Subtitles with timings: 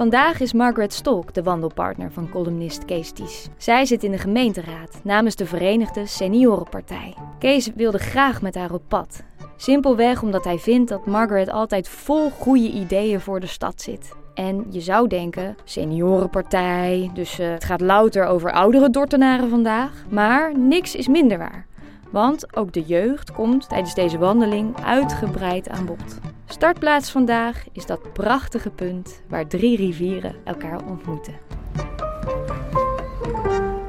[0.00, 3.48] Vandaag is Margaret Stolk de wandelpartner van columnist Kees Ties.
[3.56, 7.14] Zij zit in de gemeenteraad namens de Verenigde Seniorenpartij.
[7.38, 9.22] Kees wilde graag met haar op pad.
[9.56, 14.12] Simpelweg omdat hij vindt dat Margaret altijd vol goede ideeën voor de stad zit.
[14.34, 20.04] En je zou denken, seniorenpartij, dus uh, het gaat louter over oudere Dortenaren vandaag.
[20.08, 21.66] Maar niks is minder waar.
[22.10, 26.18] Want ook de jeugd komt tijdens deze wandeling uitgebreid aan bod.
[26.52, 31.34] Startplaats vandaag is dat prachtige punt waar drie rivieren elkaar ontmoeten.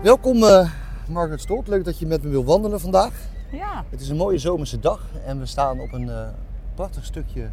[0.04, 0.70] Welkom uh,
[1.08, 3.14] Margaret Stolk, leuk dat je met me wil wandelen vandaag.
[3.52, 3.86] Ja.
[3.90, 6.28] Het is een mooie zomerse dag en we staan op een uh,
[6.76, 7.50] prachtig stukje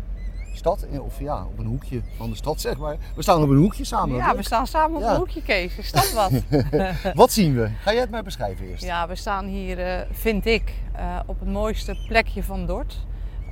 [0.54, 2.96] stad, of ja, op een hoekje van de stad zeg maar.
[3.16, 4.16] We staan op een hoekje samen.
[4.16, 5.78] Ja, we staan samen op een hoekje Kees.
[5.78, 6.32] Is dat wat?
[7.14, 7.70] wat zien we?
[7.80, 8.84] Ga jij het mij beschrijven eerst?
[8.84, 13.06] Ja, we staan hier, uh, vind ik, uh, op het mooiste plekje van Dort.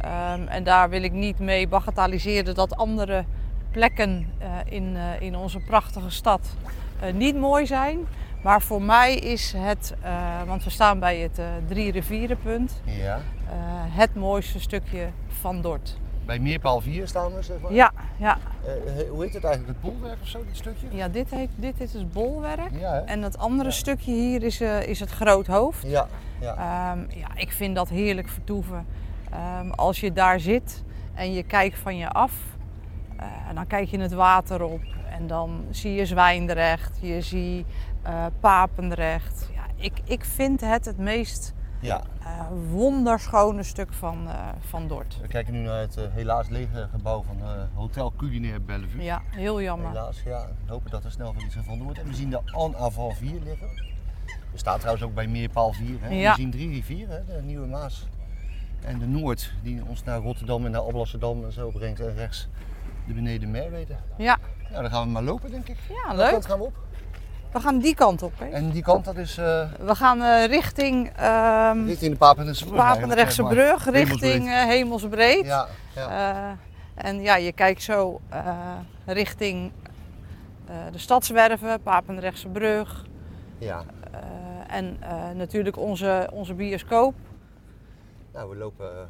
[0.05, 3.25] Um, en daar wil ik niet mee bagatelliseren dat andere
[3.71, 6.57] plekken uh, in, in onze prachtige stad
[7.15, 8.07] niet mooi zijn.
[8.43, 9.95] Maar voor mij is het,
[10.47, 13.21] want we staan bij het Drie Rivierenpunt, ja.
[13.91, 17.73] het mooiste stukje van Dort bij Meerpaal 4 staan we, zeg maar.
[17.73, 18.39] Ja, ja.
[19.11, 19.79] Hoe heet het eigenlijk?
[19.83, 20.87] Het bolwerk of zo, dit stukje?
[20.91, 22.71] Ja, dit, heet, dit is het bolwerk.
[22.79, 23.75] Ja, en het andere ja.
[23.75, 25.87] stukje hier is, is het groot hoofd.
[25.87, 26.09] Ja,
[26.41, 26.93] ja.
[26.93, 28.87] Um, ja, ik vind dat heerlijk vertoeven.
[29.37, 30.85] Um, als je daar zit
[31.15, 32.33] en je kijkt van je af,
[33.21, 34.81] uh, dan kijk je het water op.
[35.11, 37.67] En dan zie je Zwijndrecht, je ziet
[38.41, 39.51] Papendrecht.
[39.55, 42.03] Ja, ik, ik vind het het meest ja.
[42.23, 45.19] Uh, wonderschone stuk van, uh, van Dort.
[45.21, 47.37] We kijken nu naar het uh, helaas lege gebouw van
[47.75, 49.03] Hotel Culinaire Bellevue.
[49.03, 49.89] Ja, heel jammer.
[49.89, 50.49] Helaas, ja.
[50.65, 51.99] We hopen dat er snel van iets gevonden wordt.
[51.99, 53.69] En we zien de En Avant 4 liggen.
[54.53, 55.97] Er staat trouwens ook bij Meerpaal 4.
[56.01, 56.09] Hè.
[56.09, 56.31] Ja.
[56.31, 58.07] We zien drie rivieren, de Nieuwe Maas
[58.87, 62.01] en de Noord, die ons naar Rotterdam en naar Alblasserdam en zo brengt.
[62.01, 62.49] En rechts
[63.07, 63.97] de beneden Merwede.
[64.17, 64.39] Ja.
[64.71, 65.77] Nou, dan gaan we maar lopen, denk ik.
[65.89, 66.31] Ja, Welke leuk.
[66.31, 66.75] kant gaan we op?
[67.53, 68.33] We gaan die kant op.
[68.39, 68.47] Hè?
[68.47, 69.39] En die kant, dat is...
[69.39, 69.45] Uh,
[69.81, 71.21] we gaan uh, richting...
[71.21, 72.77] Uh, richting de Papendrechtse brug.
[72.77, 75.45] Papendrechtse brug, richting Hemelsbreed.
[75.45, 76.57] Ja, ja.
[76.95, 78.21] en ja, je kijkt zo
[79.07, 79.73] richting
[80.93, 83.05] de Stadswerven, Papendrechtse brug.
[83.59, 83.85] Ja.
[84.69, 84.99] en
[85.37, 87.15] natuurlijk onze, onze bioscoop.
[88.37, 89.09] Nou, we lopen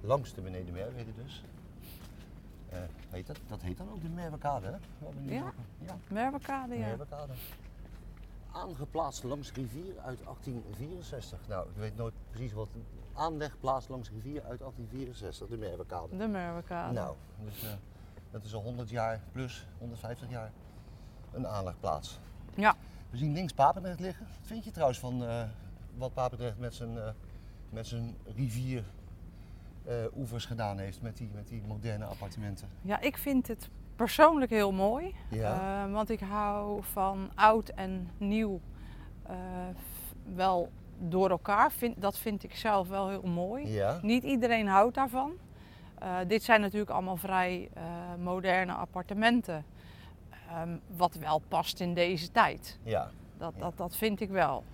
[0.00, 1.44] langs de beneden Merwede dus.
[3.10, 3.38] Heet dat?
[3.48, 4.72] dat heet dan ook de Merwekade, hè?
[5.34, 5.96] Ja, ja.
[6.08, 6.86] Merwekade, ja.
[6.86, 7.32] Merwekade.
[8.52, 11.48] Aangeplaatst langs rivier uit 1864.
[11.48, 12.68] Nou, ik weet nooit precies wat.
[13.12, 16.16] Aanlegplaats langs rivier uit 1864, de Merwekade.
[16.16, 16.92] De Merwekade.
[16.92, 17.70] Nou, dus uh,
[18.30, 20.52] dat is al 100 jaar plus, 150 jaar
[21.32, 22.18] een aanlegplaats.
[22.54, 22.76] Ja.
[23.10, 24.26] We zien links Papendrecht liggen.
[24.26, 25.42] Wat vind je trouwens van uh,
[25.96, 26.98] wat Papendrecht met zijn,
[27.72, 28.84] met zijn rivier
[29.88, 32.68] uh, oevers gedaan heeft met die, met die moderne appartementen?
[32.82, 35.14] Ja, ik vind het persoonlijk heel mooi.
[35.30, 35.84] Ja.
[35.86, 38.60] Uh, want ik hou van oud en nieuw
[39.30, 39.36] uh,
[40.34, 41.72] wel door elkaar.
[41.72, 43.68] Vind, dat vind ik zelf wel heel mooi.
[43.68, 43.98] Ja.
[44.02, 45.32] Niet iedereen houdt daarvan.
[46.26, 47.70] dit zijn natuurlijk allemaal vrij
[48.18, 49.64] moderne appartementen.
[50.60, 52.78] Um, wat wel past in deze tijd.
[52.82, 53.10] Ja.
[53.38, 54.64] Dat, dat, dat vind ik wel.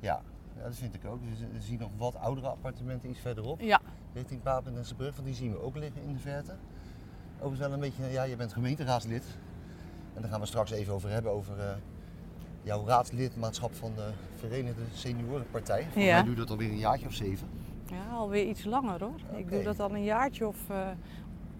[0.00, 0.22] Ja.
[0.58, 1.20] Ja, dat vind ik ook.
[1.52, 3.60] We zien nog wat oudere appartementen iets verderop.
[3.60, 3.80] Ja.
[4.14, 6.54] Richting Papendrechtse brug, want die zien we ook liggen in de verte.
[7.36, 9.24] Overigens wel een beetje, ja, je bent gemeenteraadslid.
[10.14, 11.64] En daar gaan we straks even over hebben, over uh,
[12.62, 15.82] jouw raadslidmaatschap van de Verenigde Seniorenpartij.
[15.82, 16.14] Volgens ja.
[16.14, 17.48] mij doe je dat alweer een jaartje of zeven.
[17.86, 19.14] Ja, alweer iets langer hoor.
[19.28, 19.40] Okay.
[19.40, 20.88] Ik doe dat al een jaartje of uh,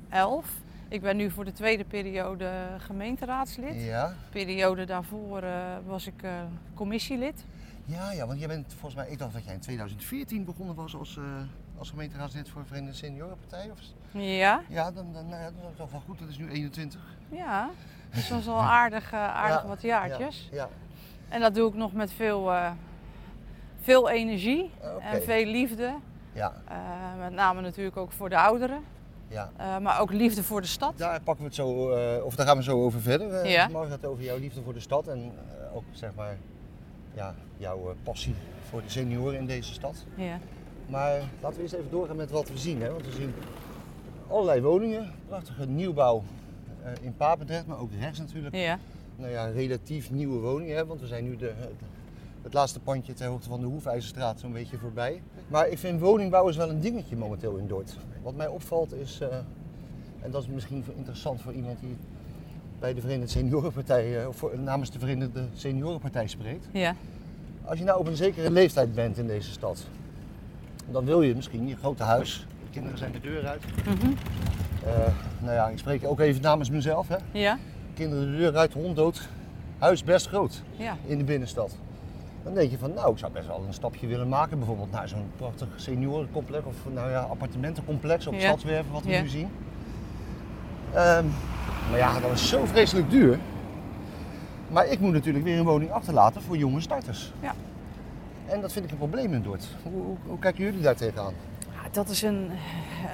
[0.09, 0.61] elf.
[0.89, 3.85] Ik ben nu voor de tweede periode gemeenteraadslid.
[3.85, 4.09] Ja.
[4.09, 6.25] De periode daarvoor uh, was ik
[6.75, 7.45] commissielid.
[7.89, 10.97] Ja, ja, want jij bent volgens mij, ik dacht dat jij in 2014 begonnen was
[10.97, 11.25] als, uh,
[11.79, 13.71] als gemeenteraadslid voor de Verenigde Seniorenpartij.
[13.71, 13.79] Of...
[14.13, 14.63] Ja.
[14.69, 17.01] Ja, dan, dan, nou ja, dat is toch wel goed, dat is nu 21.
[17.29, 17.71] Ja,
[18.15, 20.49] dus dat is al aardig, uh, aardig ja, wat jaartjes.
[20.51, 20.69] Ja, ja.
[21.29, 22.71] En dat doe ik nog met veel, uh,
[23.81, 25.13] veel energie okay.
[25.13, 25.95] en veel liefde.
[26.33, 26.53] Ja.
[27.19, 28.85] met name natuurlijk ook voor de ouderen.
[29.29, 29.51] Ja.
[29.81, 30.99] maar ook liefde voor de stad.
[30.99, 31.69] Daar pakken we het zo,
[32.25, 33.47] of daar gaan we zo over verder.
[33.47, 33.69] ja.
[33.69, 35.33] Margaret, over jouw liefde voor de stad en
[35.73, 36.37] ook zeg maar
[37.19, 38.35] ja, jouw passie
[38.69, 40.05] voor de senioren in deze stad.
[40.15, 40.39] Ja.
[40.87, 42.83] Maar laten we eens even doorgaan met wat we zien.
[42.83, 42.91] Hè?
[42.91, 43.35] Want we zien
[44.29, 46.23] allerlei woningen, prachtige nieuwbouw
[46.85, 48.55] uh, in Papendrecht, maar ook rechts natuurlijk.
[48.55, 48.79] Ja.
[49.17, 50.87] Nou ja, relatief nieuwe woningen, hè?
[50.87, 51.53] want we zijn nu de,
[52.43, 55.23] het laatste pandje ter hoogte van de Hoefijzerstraat zo'n beetje voorbij.
[55.49, 57.97] Maar ik vind woningbouw is wel een dingetje momenteel in Dort.
[58.23, 59.29] Wat mij opvalt is, uh,
[60.21, 61.97] en dat is misschien interessant voor iemand die
[62.79, 66.67] bij de Verenigde Seniorenpartij, of voor, namens de Verenigde Seniorenpartij spreekt.
[66.73, 66.95] Ja.
[67.65, 69.87] Als je nou op een zekere leeftijd bent in deze stad,
[70.91, 74.15] dan wil je misschien je grote huis, de kinderen zijn de deur uit, mm -hmm.
[74.85, 74.95] Eh,
[75.41, 77.09] nou ja, ik spreek ook even namens mezelf.
[77.09, 77.17] Hè.
[77.33, 77.59] Ja?
[77.95, 79.29] Kinderen de deur uit, hond dood.
[79.79, 80.97] Huis best groot Ja.
[81.07, 81.77] in de binnenstad.
[82.45, 84.59] Dan denk je van, nou, ik zou best wel een stapje willen maken.
[84.59, 88.41] Bijvoorbeeld naar zo'n prachtig seniorencomplex of nou ja, appartementencomplex op Ja.
[88.41, 89.21] Stadswerven, wat we Ja.
[89.21, 89.49] nu zien.
[90.95, 91.25] Ehm,
[91.91, 93.39] maar ja, dat is zo vreselijk duur.
[94.71, 97.33] Maar ik moet natuurlijk weer een woning achterlaten voor jonge starters.
[97.41, 97.55] Ja.
[98.47, 99.69] En dat vind ik een probleem in Dordt.
[99.83, 101.33] Hoe, hoe, hoe kijken jullie daar tegenaan?
[101.61, 102.51] Ja, Dat is een,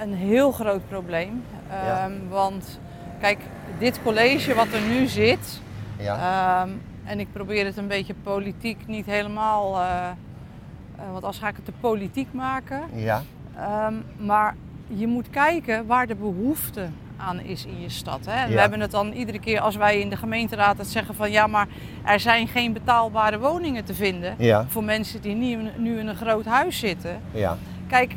[0.02, 1.42] een heel groot probleem.
[1.68, 2.04] Ja.
[2.04, 2.78] Ehm, Want
[3.20, 3.38] kijk,
[3.78, 5.60] dit college wat er nu zit,
[5.98, 6.70] Ja, Ehm,
[7.04, 11.56] en ik probeer het een beetje politiek niet helemaal, eh, eh, want als ga ik
[11.56, 12.80] het te politiek maken.
[12.94, 13.22] ja,
[13.56, 14.56] Ehm, maar
[14.86, 16.86] je moet kijken waar de behoefte
[17.26, 18.20] aan is in je stad.
[18.28, 18.48] Hè?
[18.52, 21.46] We hebben het dan iedere keer als wij in de gemeenteraad het zeggen van ja,
[21.46, 21.66] maar
[22.04, 26.16] er zijn geen betaalbare woningen te vinden ja, voor mensen die nu, nu in een
[26.16, 27.20] groot huis zitten.
[27.30, 27.56] ja.
[27.88, 28.14] Kijk,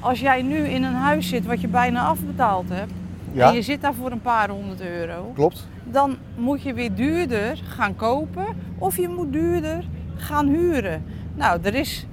[0.00, 2.92] als jij nu in een huis zit wat je bijna afbetaald hebt
[3.36, 5.66] en je zit daar voor een paar honderd euro, klopt.
[5.84, 8.46] dan moet je weer duurder gaan kopen
[8.78, 9.84] of je moet duurder
[10.16, 11.04] gaan huren.
[11.34, 12.06] Nou, er is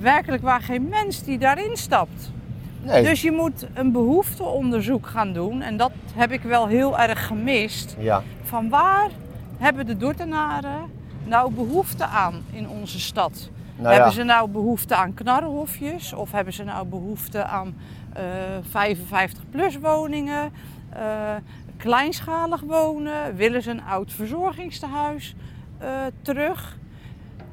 [0.00, 2.32] werkelijk waar geen mens die daarin stapt.
[2.82, 3.02] Nee.
[3.04, 7.96] Dus je moet een behoefteonderzoek gaan doen en dat heb ik wel heel erg gemist.
[7.98, 9.08] Ja, Van waar
[9.58, 10.80] hebben de Dordtenaren
[11.24, 13.50] nou behoefte aan in onze stad?
[13.76, 17.74] nou hebben ze nou behoefte aan knarrenhofjes of hebben ze nou behoefte aan
[18.12, 18.22] eh
[18.68, 20.52] 55-plus woningen,
[20.92, 21.02] eh,
[21.76, 23.36] kleinschalig wonen?
[23.36, 25.34] Willen ze een oud verzorgingstehuis
[25.78, 25.88] eh,
[26.22, 26.76] terug?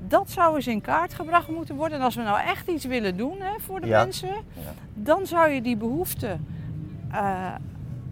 [0.08, 1.98] Dat zou eens in kaart gebracht moeten worden.
[1.98, 4.04] En als we nou echt iets willen doen hè, voor de Ja.
[4.04, 4.30] mensen,
[4.94, 6.38] dan zou je die behoefte
[7.12, 7.56] eh,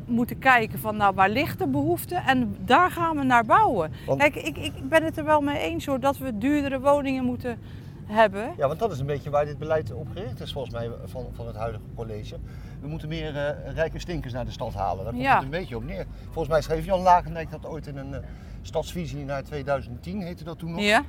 [0.05, 3.91] moeten kijken van nou waar ligt de behoefte en daar gaan we naar bouwen.
[4.05, 7.23] Want- Kijk, ik, ik ben het er wel mee eens hoor dat we duurdere woningen
[7.23, 7.57] moeten
[8.05, 8.53] hebben.
[8.57, 11.25] Ja, want dat is een beetje waar dit beleid op gericht is, volgens mij, van,
[11.33, 12.35] van het huidige college.
[12.81, 15.03] We moeten meer eh, rijke stinkers naar de stad halen.
[15.03, 15.35] Daar komt Ja.
[15.35, 16.05] het een beetje op neer.
[16.23, 18.19] Volgens mij schreef Jan Lagendijk dat ooit in een eh,
[18.61, 20.81] stadsvisie naar 2010, heette dat toen nog.
[20.81, 21.01] Ja,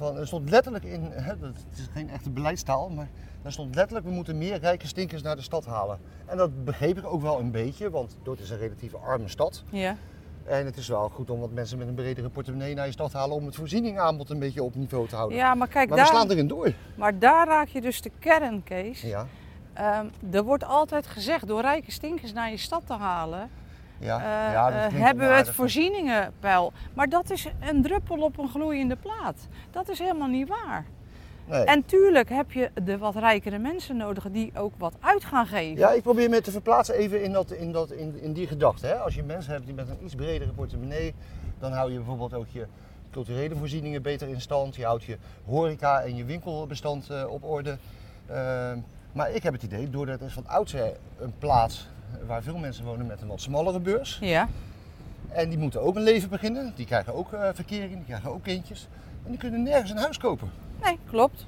[0.00, 3.08] Van, er stond letterlijk in, hè, het is geen echte beleidstaal, maar
[3.42, 5.98] daar stond letterlijk, we moeten meer rijke stinkers naar de stad halen.
[6.26, 9.64] En dat begreep ik ook wel een beetje, want Dordt is een relatief arme stad.
[9.70, 9.96] ja,
[10.44, 13.10] En het is wel goed om wat mensen met een bredere portemonnee naar je stad
[13.10, 15.38] te halen om het voorzieningaanbod een beetje op niveau te houden.
[15.38, 16.72] ja maar kijk, maar we daar, slaan erin door.
[16.96, 19.00] maar daar raak je dus de kern, Kees.
[19.02, 19.26] Ja,
[19.72, 23.50] Ehm, er wordt altijd gezegd door rijke stinkers naar je stad te halen,
[24.00, 26.72] ja, eh, ja dat eh, hebben we het voorzieningenpeil.
[26.94, 29.48] Maar dat is een druppel op een gloeiende plaat.
[29.70, 30.84] Dat is helemaal niet waar.
[31.46, 31.64] Nee.
[31.64, 35.78] En tuurlijk heb je de wat rijkere mensen nodig die ook wat uit gaan geven.
[35.78, 38.86] Ja, ik probeer me te verplaatsen even in, dat, in, dat, in, in die gedachte.
[38.86, 38.94] Hè.
[38.94, 41.14] Als je mensen hebt die met een iets bredere portemonnee,
[41.58, 42.66] dan hou je bijvoorbeeld ook je
[43.10, 44.76] culturele voorzieningen beter in stand.
[44.76, 47.76] Je houdt je horeca en je winkelbestand eh, op orde.
[48.26, 48.78] Ehm,
[49.12, 51.88] maar ik heb het idee, doordat het van oudsher een plaats
[52.26, 54.18] waar veel mensen wonen met een wat smallere beurs.
[54.20, 54.48] Ja,
[55.28, 56.72] En die moeten ook een leven beginnen.
[56.76, 58.88] Die krijgen ook eh verkering, die krijgen ook kindjes.
[59.24, 60.50] En die kunnen nergens een huis kopen.
[60.84, 61.46] nee, klopt.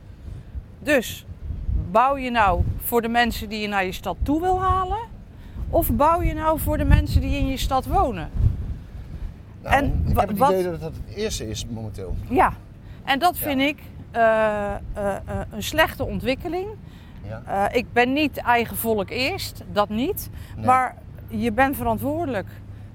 [0.78, 1.26] Dus
[1.90, 4.98] bouw je nou voor de mensen die je naar je stad toe wil halen?
[5.70, 8.30] Of bouw je nou voor de mensen die in je stad wonen?
[9.62, 12.16] Nou, En ik heb het wat- idee dat het het eerste is momenteel.
[12.28, 12.52] Ja,
[13.04, 13.42] en dat Ja.
[13.44, 13.78] vind ik
[14.10, 15.14] eh, eh,
[15.50, 16.68] een slechte ontwikkeling.
[17.46, 17.66] Ja.
[17.68, 20.30] Eh, ik ben niet eigen volk eerst, dat niet.
[20.56, 20.66] Nee.
[20.66, 20.96] Maar
[21.28, 22.48] je bent verantwoordelijk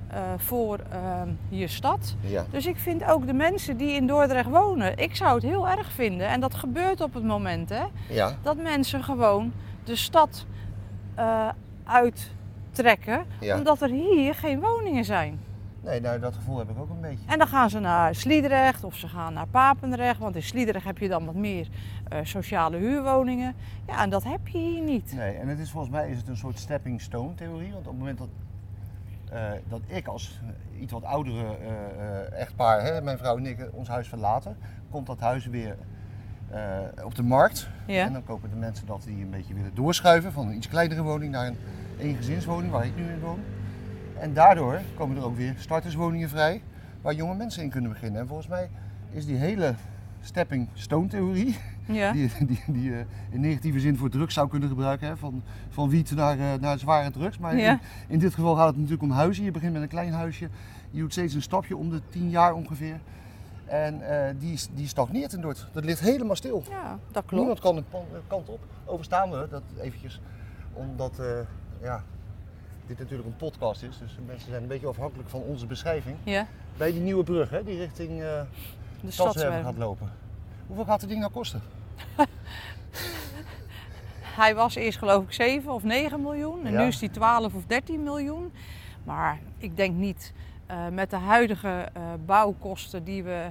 [0.07, 2.15] eh, voor eh, je stad.
[2.19, 2.45] Ja.
[2.51, 5.91] Dus ik vind ook de mensen die in Dordrecht wonen, ik zou het heel erg
[5.91, 6.27] vinden.
[6.27, 7.83] En dat gebeurt op het moment, hè.
[8.09, 8.35] Ja.
[8.41, 10.45] Dat mensen gewoon de stad
[11.15, 11.49] eh,
[11.83, 15.39] uittrekken, omdat er hier geen woningen zijn.
[15.87, 17.27] Nee, nou, dat gevoel heb ik ook een beetje.
[17.27, 20.97] En dan gaan ze naar Sliedrecht of ze gaan naar Papendrecht, want in Sliedrecht heb
[20.97, 21.67] je dan wat meer
[22.09, 23.55] eh, sociale huurwoningen.
[23.87, 25.13] Ja, en dat heb je hier niet.
[25.15, 27.71] Nee, en het is volgens mij is het een soort stepping stone theorie.
[27.71, 28.27] Want op het moment dat,
[29.29, 30.39] eh, dat ik als
[30.79, 34.57] iets wat oudere eh, echtpaar, hè, mijn vrouw en ik, ons huis verlaten,
[34.89, 35.75] komt dat huis weer
[37.03, 37.69] op de markt.
[37.87, 38.05] Ja.
[38.05, 41.01] En dan kopen de mensen dat die een beetje willen doorschuiven van een iets kleinere
[41.01, 41.57] woning naar een
[41.99, 43.39] eengezinswoning waar ik nu in woon.
[44.19, 46.61] En daardoor komen er ook weer starterswoningen vrij
[47.01, 48.21] waar jonge mensen in kunnen beginnen.
[48.21, 48.69] En volgens mij
[49.11, 49.75] is die hele
[50.21, 52.11] stepping stone theorie Ja.
[52.17, 55.07] die, die, die je in negatieve zin voor drugs zou kunnen gebruiken.
[55.07, 55.17] Hè?
[55.17, 57.37] Van, van wiet naar, eh, naar zware drugs.
[57.37, 57.71] Maar Ja.
[57.71, 59.43] in, in dit geval gaat het natuurlijk om huizen.
[59.43, 60.49] Je begint met een klein huisje.
[60.91, 62.99] Je doet steeds een stapje om de tien jaar ongeveer.
[63.65, 65.67] En eh, die, die stagneert in Dort.
[65.73, 66.63] Dat ligt helemaal stil.
[66.69, 67.31] ja, dat klopt.
[67.31, 67.83] Niemand kan de
[68.27, 68.59] kant op.
[68.85, 70.21] Overstaan we dat eventjes.
[70.73, 71.25] Omdat eh,
[71.81, 72.03] ja,
[72.87, 73.97] dit natuurlijk een podcast is.
[73.97, 76.17] Dus mensen zijn een beetje afhankelijk van onze beschrijving.
[76.23, 78.45] Ja, Bij die nieuwe brug hè, die richting eh de
[79.11, 79.63] Stadswerven stadswerven.
[79.63, 80.11] gaat lopen.
[80.67, 81.61] Hoeveel gaat het ding nou kosten?
[84.41, 86.65] hij was eerst geloof ik 7 of 9 miljoen.
[86.65, 86.81] En Ja.
[86.81, 88.51] nu is hij 12 of 13 miljoen.
[89.03, 90.33] Maar ik denk niet
[90.65, 93.45] eh, met de huidige eh, bouwkosten die we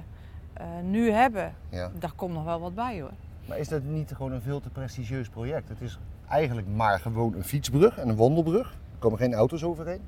[0.83, 1.53] nu hebben.
[1.69, 1.91] Ja.
[1.99, 3.11] Daar komt nog wel wat bij hoor.
[3.45, 5.69] Maar is dat niet gewoon een veel te prestigieus project?
[5.69, 8.75] Het is eigenlijk maar gewoon een fietsbrug en een wandelbrug.
[8.97, 10.01] Er komen geen auto's overheen.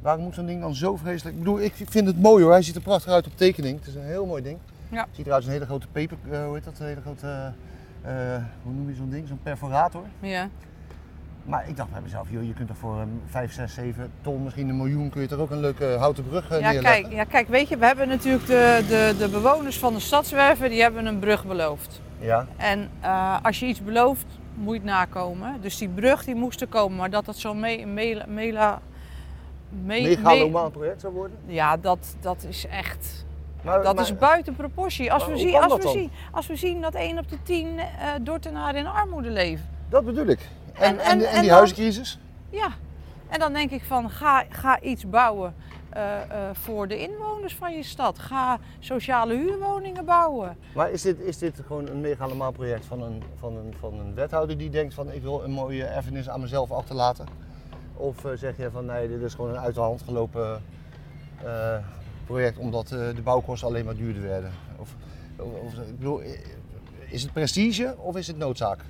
[0.00, 1.36] Waarom moet zo'n ding dan zo vreselijk...
[1.36, 2.52] Ik bedoel, ik vind het mooi hoor.
[2.52, 3.78] Hij ziet er prachtig uit op tekening.
[3.78, 4.58] Het is een heel mooi ding.
[4.88, 5.06] Ja.
[5.10, 6.16] Ziet eruit als een hele grote peper...
[6.30, 6.78] eh, hoe heet dat?
[6.78, 7.52] Een hele grote...
[8.02, 8.12] eh,
[8.62, 9.28] hoe noem je zo'n ding?
[9.28, 10.02] Zo'n perforator.
[10.20, 10.48] Ja.
[11.44, 14.42] Maar ik dacht bij mezelf, joh, je kunt er voor um, 5, 6, 7 ton,
[14.42, 17.02] misschien een miljoen, kun je er ook een leuke houten brug eh, Ja, neerleggen.
[17.02, 20.70] kijk, ja, kijk, weet je, we hebben natuurlijk de, de, de bewoners van de stadswerven,
[20.70, 22.00] die hebben een brug beloofd.
[22.18, 22.88] Ja, En
[23.42, 25.60] als je iets belooft, moet het nakomen.
[25.60, 28.80] Dus die brug die moest er komen, maar dat het zo'n me, mela, mela,
[29.68, 31.36] me- megalomaan project zou worden.
[31.46, 33.24] me- ja, dat, dat is echt,
[33.62, 35.12] Maar, dat maar- is buiten proportie.
[35.12, 35.92] Als we, zien, als, dat we dan?
[35.92, 37.84] zien, als we zien dat 1 op de 10 eh
[38.20, 39.68] Dordtenaren in armoede leven.
[39.88, 40.48] Dat bedoel ik.
[40.72, 42.18] En, En- die dan- huizencrisis?
[42.50, 42.68] Ja,
[43.28, 45.54] en dan denk ik van ga, ga iets bouwen
[45.92, 48.18] eh, eh, voor de inwoners van je stad.
[48.18, 50.56] Ga sociale huurwoningen bouwen.
[50.74, 54.14] Maar is dit, is dit gewoon een megalomaan project van een, van, een, van een
[54.14, 57.26] wethouder die denkt van ik wil een mooie erfenis aan mezelf achterlaten?
[57.94, 60.62] Of eh, zeg je van nee, dit is gewoon een uit de hand gelopen
[62.26, 64.50] project omdat de bouwkosten alleen maar duurder werden?
[64.76, 64.94] Of,
[65.36, 66.20] of, ik bedoel,
[67.08, 68.84] is het prestige of is het noodzaak?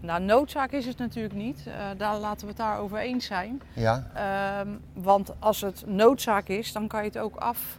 [0.00, 1.66] Nou, noodzaak is het natuurlijk niet.
[1.66, 3.62] Eh, daar laten we het daarover eens zijn.
[3.72, 7.78] Ja, Ehm, want als het noodzaak is, dan kan je het ook af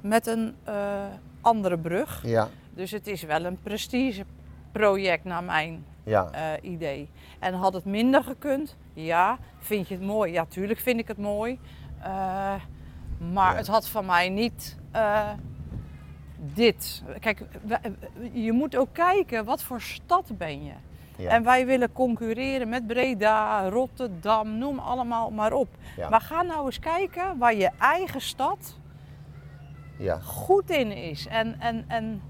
[0.00, 1.04] met een eh,
[1.40, 2.22] andere brug.
[2.26, 6.30] ja, Dus het is wel een prestigeproject naar mijn ja.
[6.30, 7.08] eh, idee.
[7.38, 8.76] En had het minder gekund?
[8.92, 9.38] Ja.
[9.58, 10.32] Vind je het mooi?
[10.32, 11.58] Ja, tuurlijk vind ik het mooi.
[13.32, 13.56] Maar Ja.
[13.56, 14.76] het had van mij niet
[16.54, 17.02] dit.
[17.20, 17.42] Kijk,
[18.32, 20.72] je moet ook kijken, wat voor stad ben je?
[21.20, 21.30] Ja.
[21.30, 25.68] En wij willen concurreren met Breda, Rotterdam, noem allemaal maar op.
[25.96, 26.08] Ja.
[26.08, 28.78] Maar ga nou eens kijken waar je eigen stad
[29.96, 30.18] ja.
[30.20, 31.26] goed in is.
[31.26, 32.22] En, en, en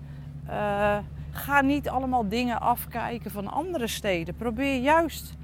[0.47, 0.99] eh,
[1.31, 4.35] ga niet allemaal dingen afkijken van andere steden.
[4.35, 5.35] Probeer juist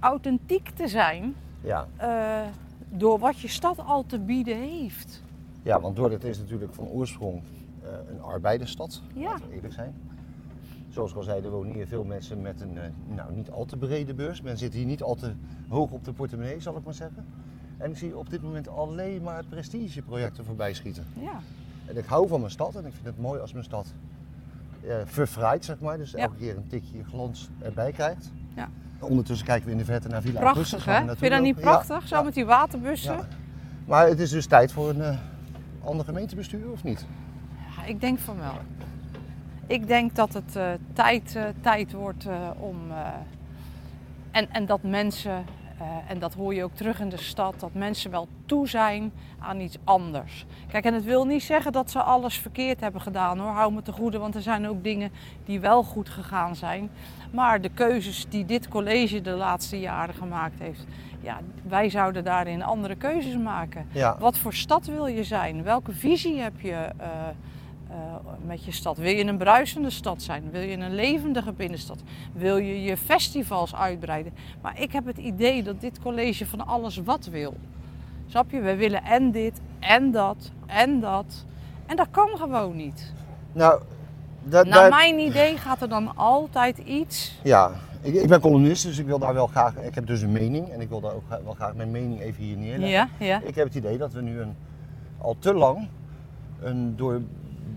[0.00, 1.86] authentiek te zijn ja.
[1.96, 2.40] eh,
[2.88, 5.22] door wat je stad al te bieden heeft.
[5.62, 7.42] Ja, want Dordrecht is natuurlijk van oorsprong
[7.82, 9.02] eh, een arbeidersstad.
[9.14, 9.22] Ja.
[9.22, 9.94] Laten we eerlijk zijn.
[10.90, 13.64] Zoals ik al zei, er wonen hier veel mensen met een eh, nou, niet al
[13.64, 14.42] te brede beurs.
[14.42, 15.32] Men zit hier niet al te
[15.68, 17.24] hoog op de portemonnee, zal ik maar zeggen.
[17.78, 21.04] En ik zie op dit moment alleen maar prestigeprojecten voorbij schieten.
[21.20, 21.40] Ja,
[21.86, 23.92] En ik hou van mijn stad en ik vind het mooi als mijn stad
[24.86, 25.96] eh verfraait, zeg maar.
[25.96, 26.18] Dus Ja.
[26.18, 28.32] elke keer een tikje glans erbij krijgt.
[28.56, 28.68] Ja.
[29.00, 31.04] Ondertussen kijken we in de verte naar Villa prachtig hè?
[31.06, 31.56] Vind je dat niet.
[31.56, 32.08] Ja, prachtig?
[32.08, 33.14] Zo met die waterbussen?
[33.14, 33.28] Ja.
[33.86, 35.18] Maar het is dus tijd voor een eh,
[35.84, 37.06] ander gemeentebestuur, of niet?
[37.76, 38.52] Ja, ik denk van wel.
[39.70, 42.76] Ik denk dat het eh, tijd, eh, tijd wordt eh, om.
[44.30, 45.44] en, en dat mensen,
[46.08, 49.60] en dat hoor je ook terug in de stad, dat mensen wel toe zijn aan
[49.60, 50.46] iets anders.
[50.68, 53.50] Kijk, en het wil niet zeggen dat ze alles verkeerd hebben gedaan hoor.
[53.50, 55.10] Hou me te goede, want er zijn ook dingen
[55.44, 56.90] die wel goed gegaan zijn.
[57.32, 60.86] Maar de keuzes die dit college de laatste jaren gemaakt heeft,
[61.20, 63.86] ja, wij zouden daarin andere keuzes maken.
[63.92, 64.16] Ja.
[64.18, 65.62] Wat voor stad wil je zijn?
[65.62, 66.88] Welke visie heb je
[67.90, 67.96] eh,
[68.46, 68.96] met je stad?
[68.98, 70.50] Wil je een bruisende stad zijn?
[70.50, 72.02] Wil je een levendige binnenstad?
[72.32, 74.32] Wil je je festivals uitbreiden?
[74.60, 77.54] Maar ik heb het idee dat dit college van alles wat wil.
[78.26, 78.60] Snap je?
[78.60, 81.44] We willen en dit, en dat, en dat.
[81.86, 83.12] En dat kan gewoon niet.
[83.52, 83.82] Nou,
[84.42, 87.38] da- Naar mijn idee gaat er dan altijd iets.
[87.42, 87.70] Ja,
[88.02, 89.76] ik, ik ben columnist, dus ik wil daar wel graag.
[89.76, 92.42] Ik heb dus een mening en ik wil daar ook wel graag mijn mening even
[92.44, 92.90] hier neerleggen.
[92.90, 93.40] Ja, ja.
[93.44, 94.54] Ik heb het idee dat we nu een,
[95.18, 95.88] al te lang
[96.62, 97.20] een door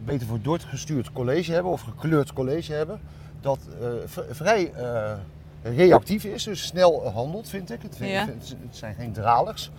[0.06, 3.00] beter voor Dort gestuurd college hebben of gekleurd college hebben.
[3.42, 3.88] Dat eh,
[4.30, 5.14] vrij eh,
[5.62, 7.82] reactief is, dus snel handelt, vind ik.
[7.82, 8.26] Het, Ja.
[8.26, 9.72] het zijn geen dralers,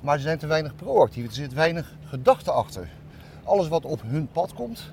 [0.00, 1.26] maar ze zijn te weinig proactief.
[1.26, 2.88] Er zit weinig gedachte achter.
[3.44, 4.90] Alles wat op hun pad komt,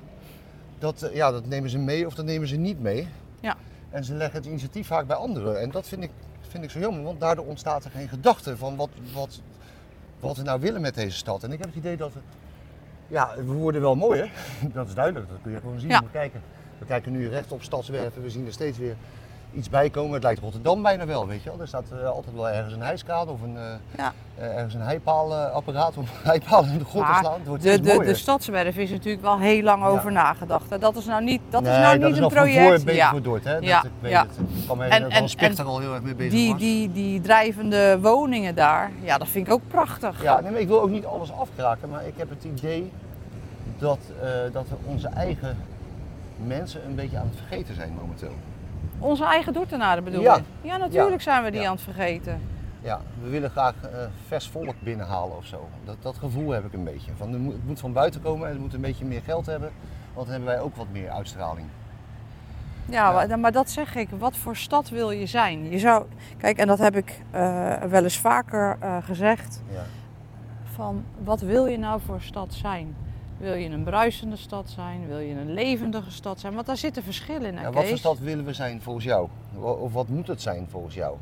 [0.80, 3.08] dat, eh, ja, dat nemen ze mee of dat nemen ze niet mee.
[3.40, 3.56] Ja.
[3.90, 5.62] En ze leggen het initiatief vaak bij anderen.
[5.62, 6.12] En dat vind ik,
[6.48, 9.42] vind ik zo jammer, want daardoor ontstaat er geen gedachte van wat, wat,
[10.20, 11.44] wat we nou willen met deze stad.
[11.44, 12.20] En ik heb het idee dat we,
[13.08, 14.32] ja, we worden wel mooier.
[14.74, 15.90] Dat is duidelijk, dat kun je gewoon zien.
[15.90, 16.00] Ja.
[16.00, 16.42] We, kijken,
[16.78, 18.96] we kijken nu recht op stadswerven, we zien er steeds weer
[19.56, 20.14] iets bij komen.
[20.14, 21.60] Het lijkt Rotterdam bijna wel, weet je wel.
[21.62, 23.64] Er staat eh, altijd wel ergens een hijskade of een, eh,
[23.98, 24.14] Ja.
[24.36, 27.34] eh, ergens een heipaalapparaat om heipalen in de grond te slaan.
[27.40, 29.88] Het wordt de, de, de stadswerf is natuurlijk wel heel lang Ja.
[29.88, 30.82] over nagedacht.
[30.82, 33.10] Dat is nou niet, dat nee, is nou dat niet is een project.
[33.10, 33.58] voor Dort, hè?
[33.58, 34.22] Ja, ik weet ja.
[34.28, 34.68] het.
[34.68, 36.60] Kan En- en- en al heel erg mee bezig Die, was.
[36.60, 40.22] die, die drijvende woningen daar, ja, dat vind ik ook prachtig.
[40.22, 42.92] Ja, nee, maar ik wil ook niet alles afkraken, maar ik heb het idee
[43.78, 44.00] dat,
[44.52, 45.58] dat we onze eigen
[46.46, 48.34] mensen een beetje aan het vergeten zijn momenteel.
[49.00, 50.42] Onze eigen Dordtenaren bedoel je?
[50.62, 52.42] Ja, natuurlijk zijn we die aan het vergeten.
[52.82, 55.68] Ja, we willen graag eh, vers volk binnenhalen of zo.
[55.84, 57.12] Dat, dat gevoel heb ik een beetje.
[57.18, 59.72] Van, moet- het moet van buiten komen en het moet een beetje meer geld hebben.
[60.14, 61.68] Want dan hebben wij ook wat meer uitstraling.
[62.86, 63.28] Ja, Ja.
[63.28, 64.10] Maar, maar dat zeg ik.
[64.18, 65.70] Wat voor stad wil je zijn?
[65.72, 66.06] Je zou,
[66.38, 69.62] kijk, en dat heb ik eh, wel eens vaker eh, gezegd.
[69.72, 69.82] Ja.
[70.76, 72.96] Van wat wil je nou voor stad zijn?
[73.38, 75.08] Wil je een bruisende stad zijn?
[75.08, 76.54] Wil je een levendige stad zijn?
[76.54, 77.58] Want daar zitten verschillen in.
[77.58, 79.28] hè, Ja, wat voor stad willen we zijn volgens jou?
[79.60, 81.16] Of wat moet het zijn volgens jou?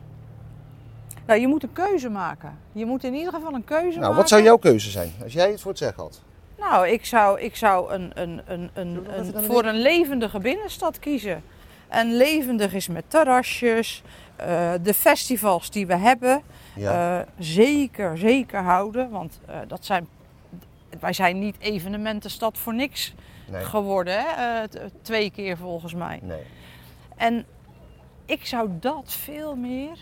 [1.25, 2.57] Nou, je moet een keuze maken.
[2.71, 4.01] Je moet in ieder geval een keuze maken.
[4.01, 6.21] Nou, wat zou jouw keuze zijn als jij het voor het zeggen had?
[6.59, 11.43] Nou, ik zou, ik zou een, een, een, een, voor een levendige binnenstad kiezen.
[11.87, 14.03] En levendig is met terrasjes,
[14.35, 16.41] eh, de festivals die we hebben,
[16.75, 17.19] Ja.
[17.19, 19.09] eh, zeker, zeker houden.
[19.09, 20.07] Want eh, dat zijn,
[21.03, 23.13] wij zijn niet evenementenstad voor niks
[23.47, 23.63] nee.
[23.63, 24.61] geworden, hè?
[24.63, 26.19] Eh, twee keer volgens mij.
[26.21, 26.43] Nee.
[27.15, 27.45] En
[28.25, 29.97] ik zou dat veel meer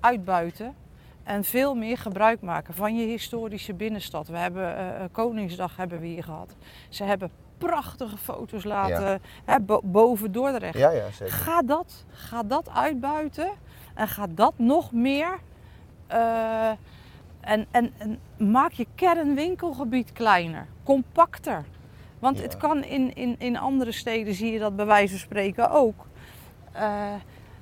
[0.00, 0.74] uitbuiten
[1.24, 4.28] en veel meer gebruik maken van je historische binnenstad.
[4.28, 6.56] We hebben eh, eh, Koningsdag hebben we hier gehad.
[6.88, 10.78] Ze hebben prachtige foto's laten hè, bo- boven Dordrecht.
[10.78, 11.34] Ja, ja, zeker.
[11.34, 13.50] Ga dat, ga dat uitbuiten
[13.94, 15.38] en ga dat nog meer.
[17.40, 18.18] En, en, en
[18.50, 21.64] maak je kernwinkelgebied kleiner, compacter.
[22.18, 22.42] Want Ja.
[22.42, 26.06] het kan in, in, in andere steden, zie je dat bij wijze van spreken ook.
[26.72, 27.12] Eh,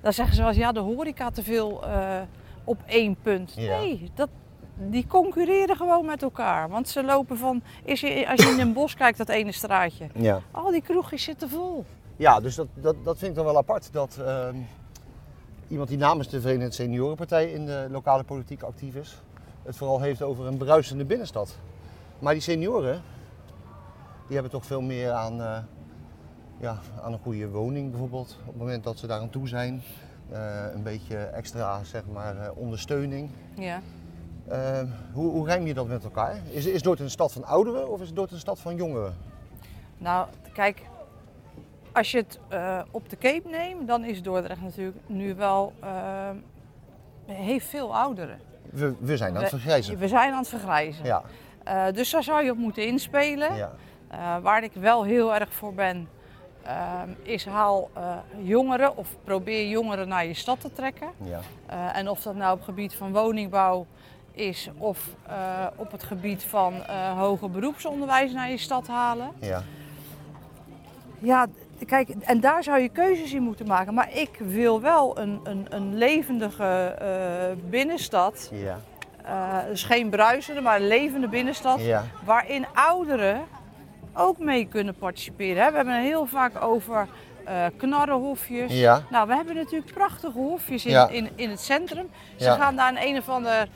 [0.00, 2.20] dan zeggen ze wel eens, ja, de horeca te veel eh,
[2.64, 3.52] op één punt.
[3.56, 3.78] Ja.
[3.78, 4.28] Nee, dat,
[4.74, 6.68] die concurreren gewoon met elkaar.
[6.68, 10.06] Want ze lopen van, is je, als je in een bos kijkt, dat ene straatje.
[10.14, 10.40] Ja.
[10.50, 11.84] Al die kroegjes zitten vol.
[12.16, 13.92] Ja, dus dat, dat, dat vind ik dan wel apart.
[13.92, 14.56] Dat ehm,
[15.68, 19.22] iemand die namens de Verenigde Seniorenpartij in de lokale politiek actief is,
[19.66, 21.56] het vooral heeft over een bruisende binnenstad.
[22.18, 23.02] Maar die senioren,
[24.26, 25.58] die hebben toch veel meer aan, eh,
[26.58, 28.36] ja, aan een goede woning bijvoorbeeld.
[28.40, 29.82] Op het moment dat ze daar aan toe zijn.
[30.30, 33.30] Eh, een beetje extra zeg maar, eh, ondersteuning.
[33.54, 33.80] Ja.
[35.12, 36.40] Hoe, hoe rijm je dat met elkaar?
[36.50, 39.16] Is, is Dordt een stad van ouderen of is Dordt een stad van jongeren?
[39.98, 40.82] Nou, kijk,
[41.92, 42.38] als je het
[42.90, 45.72] op de Cape neemt, dan is Dordrecht natuurlijk nu wel,
[47.26, 48.38] heeft veel ouderen.
[48.72, 49.98] We, we zijn aan het vergrijzen.
[49.98, 51.04] We zijn aan het vergrijzen.
[51.04, 51.22] Ja,
[51.64, 53.54] Eh, dus daar zou je op moeten inspelen.
[53.54, 53.72] ja,
[54.08, 56.08] Eh, waar ik wel heel erg voor ben,
[56.62, 61.08] ehm, is haal eh, jongeren of probeer jongeren naar je stad te trekken.
[61.24, 61.40] ja.
[61.66, 63.86] Eh, en of dat nou op het gebied van woningbouw
[64.32, 69.30] is of eh, op het gebied van eh, hoger beroepsonderwijs naar je stad halen.
[69.40, 69.62] ja.
[71.18, 71.46] Ja,
[71.84, 73.94] kijk, en daar zou je keuzes in moeten maken.
[73.94, 78.50] Maar ik wil wel een, een, een levendige eh, binnenstad.
[78.52, 78.78] ja.
[79.24, 81.80] Eh, dus geen bruisende, maar een levende binnenstad.
[81.84, 82.04] Ja.
[82.24, 83.40] Waarin ouderen
[84.14, 85.62] ook mee kunnen participeren.
[85.64, 85.70] hè.
[85.70, 87.08] We hebben het heel vaak over
[87.44, 88.72] eh, knarrenhofjes.
[88.72, 89.02] Ja.
[89.10, 91.08] Nou, we hebben natuurlijk prachtige hofjes in, Ja.
[91.08, 92.08] in, in het centrum.
[92.36, 92.54] Ze Ja.
[92.56, 93.66] gaan daar in een of andere,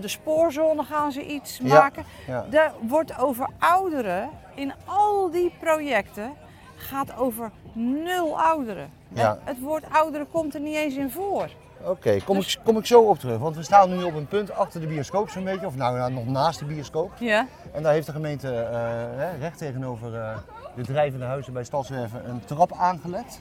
[0.00, 2.04] de spoorzone gaan ze iets maken.
[2.26, 2.46] Ja.
[2.50, 6.32] Er wordt over ouderen, in al die projecten,
[6.78, 8.90] gaat over nul ouderen.
[9.08, 9.38] Ja.
[9.44, 11.48] Het woord ouderen komt er niet eens in voor.
[11.82, 13.38] Oké, kom, Dus- ik, kom ik zo op terug.
[13.38, 15.66] Want we staan nu op een punt achter de bioscoop zo'n beetje.
[15.66, 17.12] Of nou, ja, nog naast de bioscoop.
[17.18, 17.46] Ja.
[17.72, 20.36] En daar heeft de gemeente eh, recht tegenover eh,
[20.74, 23.40] de drijvende huizen bij Stadswerven een trap aangelegd.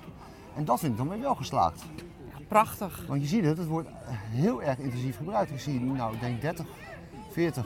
[0.55, 1.83] En dat vind ik dan weer wel geslaagd.
[2.47, 3.03] Prachtig.
[3.07, 3.89] Want je ziet het, het wordt
[4.31, 5.51] heel erg intensief gebruikt.
[5.51, 6.65] Ik zie, nou, ik denk 30,
[7.31, 7.65] 40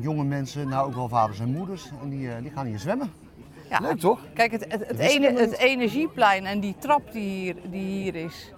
[0.00, 1.90] jonge mensen, nou ook wel vaders en moeders.
[2.02, 3.12] En die, eh, die gaan hier zwemmen.
[3.80, 4.20] Ja, Leuk toch?
[4.34, 8.52] Kijk, het, het, ene, het energieplein en die trap die hier, die hier is,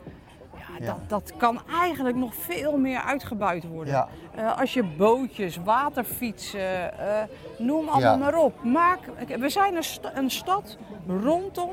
[0.81, 0.87] ja.
[0.87, 3.95] Dat, dat kan eigenlijk nog veel meer uitgebuit worden.
[3.95, 4.09] Ja.
[4.35, 7.23] Eh, als je bootjes, waterfietsen, eh,
[7.59, 8.17] noem allemaal Ja.
[8.17, 8.63] maar op.
[8.65, 8.99] Maak,
[9.39, 10.77] we zijn een, sta- een stad,
[11.23, 11.71] rondom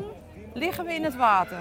[0.54, 1.58] liggen we in het water.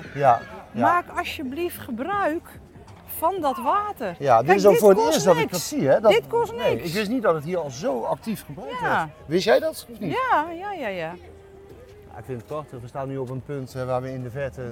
[0.72, 2.60] Maak alsjeblieft gebruik
[3.06, 4.16] van dat water.
[4.18, 5.88] Ja, dit is ook voor het eerst dat ik dat zie.
[5.88, 6.00] Hè?
[6.00, 6.88] Dat, Dit kost Nee, niks.
[6.88, 9.08] ik wist niet dat het hier al zo actief gebruikt werd.
[9.26, 10.12] Wist jij dat of niet?
[10.12, 11.12] Ja, ja, ja, ja.
[12.18, 12.80] Ik vind het prachtig.
[12.80, 14.62] We staan nu op een punt eh, waar we in de verte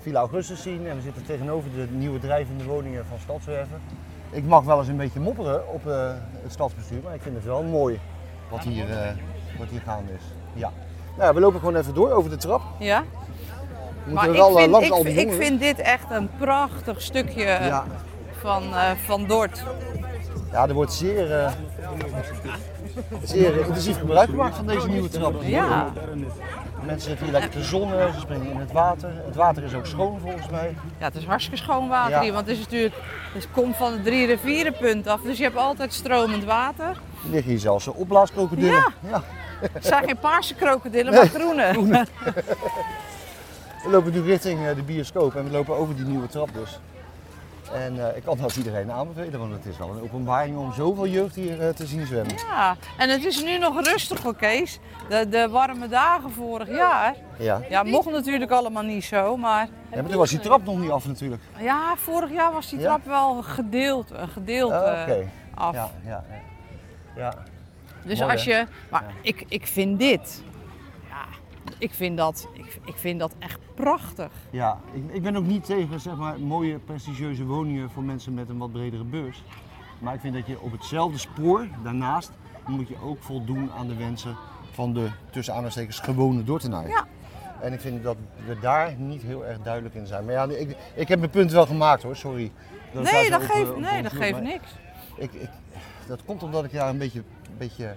[0.00, 0.86] Villa Augustus zien.
[0.86, 3.80] En we zitten tegenover de nieuwe drijvende woningen van Stadswerven.
[4.30, 7.44] Ik mag wel eens een beetje mopperen op eh, het stadsbestuur, maar ik vind het
[7.44, 8.00] wel mooi
[8.50, 9.08] wat hier, eh,
[9.58, 10.22] wat hier gaande is.
[10.52, 10.70] Ja.
[11.18, 12.62] Nou, we lopen gewoon even door over de trap.
[12.78, 13.04] ja.
[14.12, 15.34] Maar ik wel vind, ik, vind- ik jongeren.
[15.46, 17.84] vind dit echt een prachtig stukje Ja.
[18.40, 18.62] van,
[19.04, 19.64] van Dort.
[20.52, 21.52] ja, er wordt zeer,
[23.22, 25.42] zeer intensief gebruik gemaakt van deze nieuwe trap.
[25.42, 25.92] Ja,
[26.86, 29.10] Mensen zitten hier lekker te zonnen, ze springen in het water.
[29.26, 30.74] Het water is ook schoon volgens mij.
[30.98, 32.20] ja, het is hartstikke schoon water Ja.
[32.20, 32.94] hier, want het is natuurlijk,
[33.34, 36.86] het komt van het drie rivierenpunt af, dus je hebt altijd stromend water.
[36.86, 38.72] Er liggen hier zelfs opblaaskrokodillen.
[38.72, 38.92] Ja.
[39.08, 39.22] ja.
[39.72, 41.72] Het zijn geen paarse krokodillen, maar groene.
[43.84, 46.78] We lopen nu richting eh, de bioscoop en we lopen over die nieuwe trap dus.
[47.74, 51.06] En eh, ik kan dat iedereen aanbevelen, want het is wel een openbaring om zoveel
[51.06, 52.34] jeugd hier eh, te zien zwemmen.
[52.48, 54.78] Ja, en het is nu nog rustig hoor Kees.
[55.08, 57.14] De, de warme dagen vorig jaar.
[57.38, 57.60] Ja.
[57.68, 59.68] Ja, mocht natuurlijk allemaal niet zo, maar...
[59.90, 61.42] ja, maar toen was die trap nog niet af natuurlijk.
[61.58, 62.84] Ja, vorig jaar was die Ja?
[62.84, 65.28] trap wel gedeeld, een gedeelte Ah, Oké.
[65.54, 65.74] af.
[65.74, 66.42] Ja, ja, ja.
[67.16, 67.34] ja.
[68.02, 70.42] Dus Mooi, als je, maar ik, ik vind dit,
[71.78, 74.32] ik vind dat, ik, ik vind dat echt prachtig.
[74.50, 78.48] Ja, ik, ik ben ook niet tegen zeg maar, mooie prestigieuze woningen voor mensen met
[78.48, 79.42] een wat bredere beurs.
[79.98, 82.32] Maar ik vind dat je op hetzelfde spoor daarnaast
[82.66, 84.36] moet je ook voldoen aan de wensen
[84.70, 86.88] van de tussen aanhalingstekens gewone Dordtenaar.
[86.88, 87.06] Ja.
[87.60, 90.24] En ik vind dat we daar niet heel erg duidelijk in zijn.
[90.24, 92.52] Maar ja, ik, ik heb mijn punt wel gemaakt hoor, sorry.
[92.92, 94.68] Nee, dat op, geeft, eh, op nee, dat geeft niks.
[95.16, 95.48] Ik, ik,
[96.06, 97.96] dat komt omdat ik daar een beetje, een beetje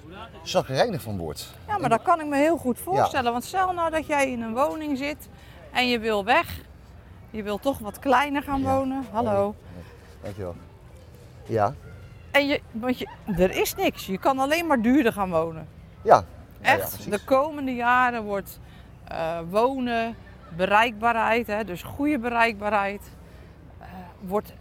[0.99, 1.47] van word.
[1.67, 3.31] Ja, maar dat kan ik me heel goed voorstellen.
[3.31, 5.29] Want stel nou dat jij in een woning zit
[5.71, 6.59] en je wil weg.
[7.29, 8.75] Je wil toch wat kleiner gaan Ja.
[8.75, 9.05] wonen.
[9.11, 9.55] Hallo.
[10.21, 10.55] Dankjewel.
[11.45, 11.73] Ja,
[12.31, 14.05] En je, want je, er is niks.
[14.05, 15.67] Je kan alleen maar duurder gaan wonen.
[16.01, 16.23] ja.
[16.61, 17.11] Echt.
[17.11, 18.59] de komende jaren wordt
[19.07, 20.15] eh, wonen,
[20.55, 23.01] bereikbaarheid, hè, dus goede bereikbaarheid,
[23.79, 23.87] eh,
[24.19, 24.53] wordt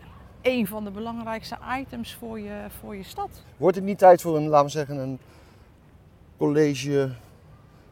[0.47, 3.31] een van de belangrijkste items voor je, voor je stad.
[3.57, 5.19] Wordt het niet tijd voor een, laten we zeggen, een
[6.37, 7.11] college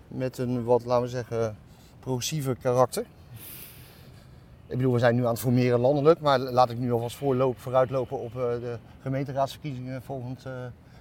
[0.09, 1.57] met een wat, laten we zeggen,
[2.01, 3.05] progressiever karakter?
[4.67, 7.59] Ik bedoel, we zijn nu aan het formeren landelijk, maar laat ik nu alvast voorloop,
[7.59, 10.53] vooruitlopen op eh, de gemeenteraadsverkiezingen volgend, eh,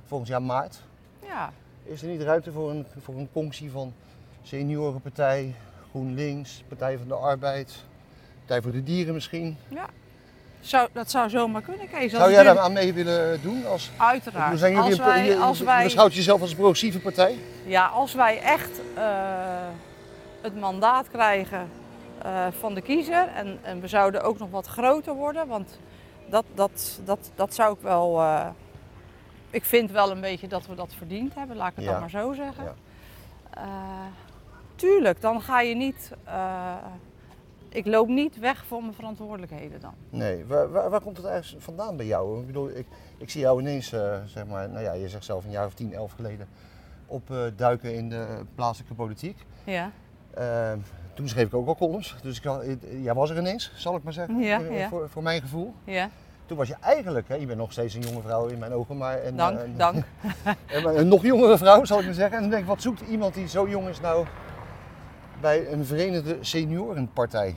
[0.05, 0.81] volgend jaar maart.
[1.25, 1.51] Ja,
[1.83, 3.93] Is er niet ruimte voor een, voor een conctie van
[4.41, 5.55] Seniorenpartij,
[5.89, 7.83] GroenLinks, Partij van de Arbeid,
[8.39, 9.57] Partij voor de Dieren misschien?
[10.69, 12.11] Zou, dat zou zomaar kunnen, Kees.
[12.11, 13.65] Zou jij daar aan mee willen doen?
[13.65, 14.49] Als, Uiteraard.
[14.49, 17.37] Hoe zijn jullie als wij, als je wij, beschouwt jezelf als een progressieve partij?
[17.65, 19.03] ja, als wij echt eh,
[20.41, 21.69] het mandaat krijgen
[22.21, 25.79] eh, van de kiezer en, en we zouden ook nog wat groter worden, want
[26.29, 28.19] dat, dat, dat, dat zou ik wel.
[28.21, 28.45] eh,
[29.49, 31.91] ik vind wel een beetje dat we dat verdiend hebben, laat ik het Ja.
[31.91, 32.63] dan maar zo zeggen.
[32.63, 32.73] Ja.
[33.49, 33.63] Eh,
[34.75, 36.11] tuurlijk, dan ga je niet.
[37.73, 39.93] Eh, ik loop niet weg voor mijn verantwoordelijkheden dan.
[40.09, 42.39] Nee, waar, waar, waar komt het eigenlijk vandaan bij jou?
[42.39, 42.85] Ik bedoel, ik,
[43.17, 45.73] ik zie jou ineens, eh, zeg maar, nou ja, je zegt zelf een jaar of
[45.73, 46.47] tien, elf geleden,
[47.07, 49.45] opduiken in de plaatselijke politiek.
[49.63, 49.91] Ja,
[50.33, 50.71] Eh,
[51.13, 53.95] toen schreef ik ook al columns, dus ik, had- eh, jij was er ineens, zal
[53.95, 54.89] ik maar zeggen, Ja, eh, ja.
[54.89, 55.73] Voor, voor mijn gevoel.
[55.83, 56.09] ja.
[56.45, 58.97] Toen was je eigenlijk, hè, je bent nog steeds een jonge vrouw in mijn ogen,
[58.97, 59.95] maar een, dank, eh, een, dank.
[60.67, 62.35] een, een nog jongere vrouw, zal ik maar zeggen.
[62.35, 64.25] En dan denk ik, wat zoekt iemand die zo jong is nou
[65.43, 67.55] bij een Verenigde Seniorenpartij?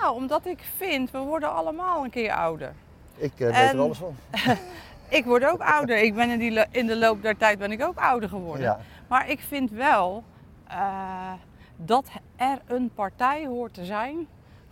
[0.00, 2.72] Nou, omdat ik vind, we worden allemaal een keer ouder.
[3.16, 4.14] Ik eh, weet En- er alles van.
[5.08, 5.96] Ik word ook ouder.
[5.98, 8.62] Ik ben in, die, in de loop der tijd ben ik ook ouder geworden.
[8.62, 10.24] Ja, Maar ik vind wel
[10.68, 11.32] eh,
[11.76, 14.26] dat er een partij hoort te zijn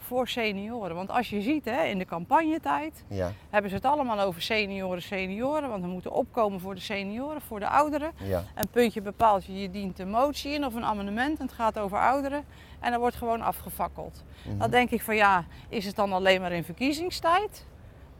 [0.09, 0.97] voor senioren.
[0.97, 5.03] Want als je ziet, hè, in de campagnetijd ja, hebben ze het allemaal over senioren,
[5.03, 5.69] senioren.
[5.69, 8.13] Want we moeten opkomen voor de senioren, voor de ouderen.
[8.23, 8.43] ja.
[8.55, 11.39] Een puntje bepaalt je, je dient een motie in of een amendement.
[11.39, 12.45] En het gaat over ouderen.
[12.81, 14.25] En dat wordt gewoon afgefakkeld.
[14.47, 14.59] Mhm.
[14.59, 17.67] Dan denk ik van ja, is het dan alleen maar in verkiezingstijd?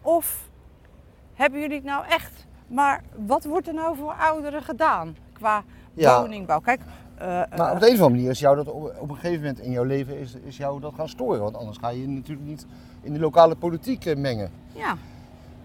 [0.03, 0.49] Of
[1.35, 2.47] hebben jullie het nou echt?
[2.67, 6.21] Maar wat wordt er nou voor ouderen gedaan qua Ja.
[6.21, 6.61] woningbouw?
[6.61, 6.81] Kijk,
[7.19, 9.41] Maar op eh, de een of andere manier is jou dat op, op een gegeven
[9.41, 11.41] moment in jouw leven is, is jou dat gaan storen.
[11.43, 12.67] Want anders ga je je natuurlijk niet
[13.01, 14.51] in de lokale politiek eh, mengen.
[14.73, 14.97] ja,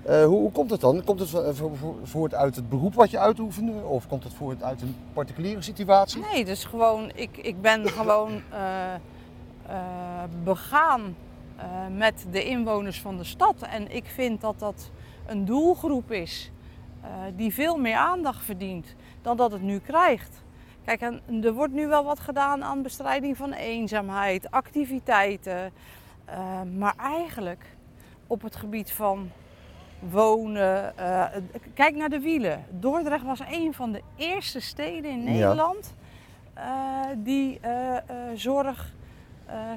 [0.03, 1.03] Eh, hoe, hoe komt het dan?
[1.03, 3.71] Komt het vo- vo- vo- voort uit het beroep wat je uitoefende?
[3.83, 6.21] Of komt het voort uit een particuliere situatie?
[6.31, 11.15] nee, dus gewoon, ik, ik ben gewoon eh, eh, begaan
[11.55, 11.65] eh,
[11.97, 13.55] met de inwoners van de stad.
[13.69, 14.89] En ik vind dat dat
[15.25, 16.51] een doelgroep is
[17.01, 20.42] eh, die veel meer aandacht verdient dan dat het nu krijgt.
[20.85, 25.71] Kijk, en er wordt nu wel wat gedaan aan bestrijding van eenzaamheid, activiteiten.
[26.25, 27.65] eh, maar eigenlijk
[28.27, 29.29] op het gebied van
[29.99, 30.97] wonen.
[30.97, 31.23] eh,
[31.73, 32.65] kijk naar de wielen.
[32.69, 35.29] Dordrecht was een van de eerste steden in Ja.
[35.31, 35.93] Nederland
[36.53, 36.63] eh,
[37.17, 37.59] die
[38.35, 38.91] zorg,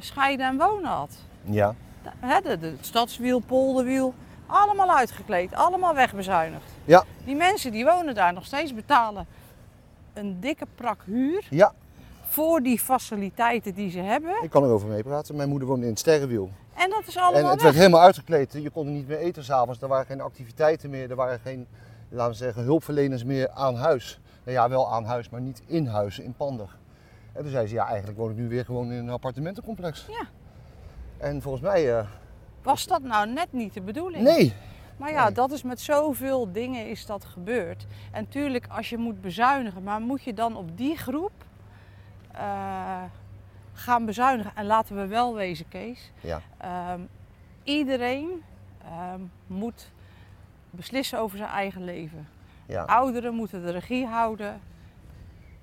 [0.01, 1.17] scheiden en wonen had.
[1.43, 1.75] Ja.
[2.03, 4.15] De, hè, de, de stadswiel, polderwiel,
[4.47, 6.73] allemaal uitgekleed, allemaal wegbezuinigd.
[6.85, 7.05] Ja.
[7.25, 9.27] Die mensen die wonen daar nog steeds betalen
[10.17, 11.73] een dikke prak huur Ja,
[12.23, 14.35] voor die faciliteiten die ze hebben.
[14.43, 15.37] ik kan erover meepraten.
[15.37, 16.51] Mijn moeder woonde in het Sterrenwiel.
[16.75, 17.63] En dat is En allemaal het weg.
[17.63, 18.53] werd helemaal uitgekleed.
[18.53, 19.83] Je kon er niet meer eten s'avonds.
[19.83, 21.11] Er waren geen activiteiten meer.
[21.11, 21.67] Er waren geen,
[22.09, 24.21] laten we zeggen, hulpverleners meer aan huis.
[24.45, 26.69] Nou ja, wel aan huis, maar niet in huis, in panden.
[27.33, 30.07] En toen zei ze, ja, eigenlijk woon ik nu weer gewoon in een appartementencomplex.
[30.09, 30.27] Ja.
[31.19, 32.07] En volgens mij, eh,
[32.63, 34.23] Was dat nou net niet de bedoeling?
[34.25, 34.55] nee.
[34.97, 37.87] Maar ja, dat is met zoveel dingen is dat gebeurd.
[38.13, 41.33] En tuurlijk, als je moet bezuinigen, maar moet je dan op die groep,
[42.33, 43.03] eh,
[43.73, 44.53] gaan bezuinigen.
[44.55, 46.13] En laten we wel wezen, Kees.
[46.21, 46.41] Ja.
[46.57, 47.01] Ehm,
[47.63, 48.43] iedereen
[48.85, 49.91] ehm, moet
[50.71, 52.29] beslissen over zijn eigen leven.
[52.67, 52.83] Ja.
[52.83, 54.61] Ouderen moeten de regie houden,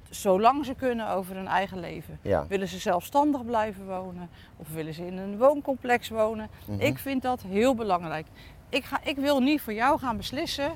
[0.10, 2.20] zolang ze kunnen, over hun eigen leven.
[2.22, 2.48] Ja.
[2.48, 6.50] Willen ze zelfstandig blijven wonen of willen ze in een wooncomplex wonen?
[6.66, 6.80] Mhm.
[6.80, 8.28] Ik vind dat heel belangrijk.
[8.74, 10.72] Ik, ga, ik wil niet voor jou gaan beslissen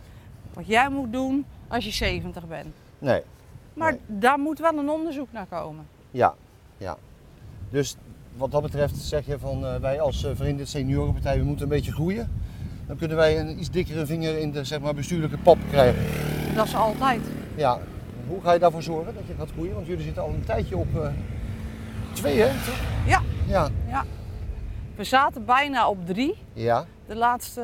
[0.54, 2.76] wat jij moet doen als je 70 bent.
[3.00, 3.22] Nee.
[3.74, 4.02] Maar Nee.
[4.20, 5.88] daar moet wel een onderzoek naar komen.
[6.12, 6.34] Ja.
[6.78, 6.98] Ja.
[7.70, 7.96] Dus
[8.38, 11.70] wat dat betreft zeg je van eh, wij als uh, Verenigde Seniorenpartij we moeten een
[11.72, 12.42] beetje groeien.
[12.88, 16.04] Dan kunnen wij een iets dikkere vinger in de zeg maar, bestuurlijke pap krijgen.
[16.56, 17.22] Dat is altijd.
[17.56, 17.80] Ja.
[18.28, 19.74] Hoe ga je daarvoor zorgen dat je gaat groeien?
[19.74, 21.08] Want jullie zitten al een tijdje op eh,
[22.14, 22.48] twee, hè?
[22.66, 22.80] toch?
[23.06, 23.22] Ja.
[23.48, 24.06] Ja.
[24.96, 26.86] We zaten bijna op drie, Ja.
[27.08, 27.62] De laatste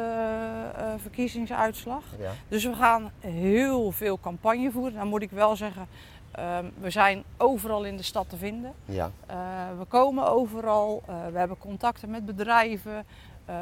[0.78, 2.04] eh, verkiezingsuitslag.
[2.20, 2.32] Ja.
[2.48, 4.94] Dus we gaan heel veel campagne voeren.
[4.94, 5.88] Dan moet ik wel zeggen,
[6.32, 8.74] ehm, we zijn overal in de stad te vinden.
[8.86, 9.12] Ja.
[9.26, 9.36] Eh,
[9.80, 11.04] we komen overal.
[11.08, 13.06] Eh, we hebben contacten met bedrijven,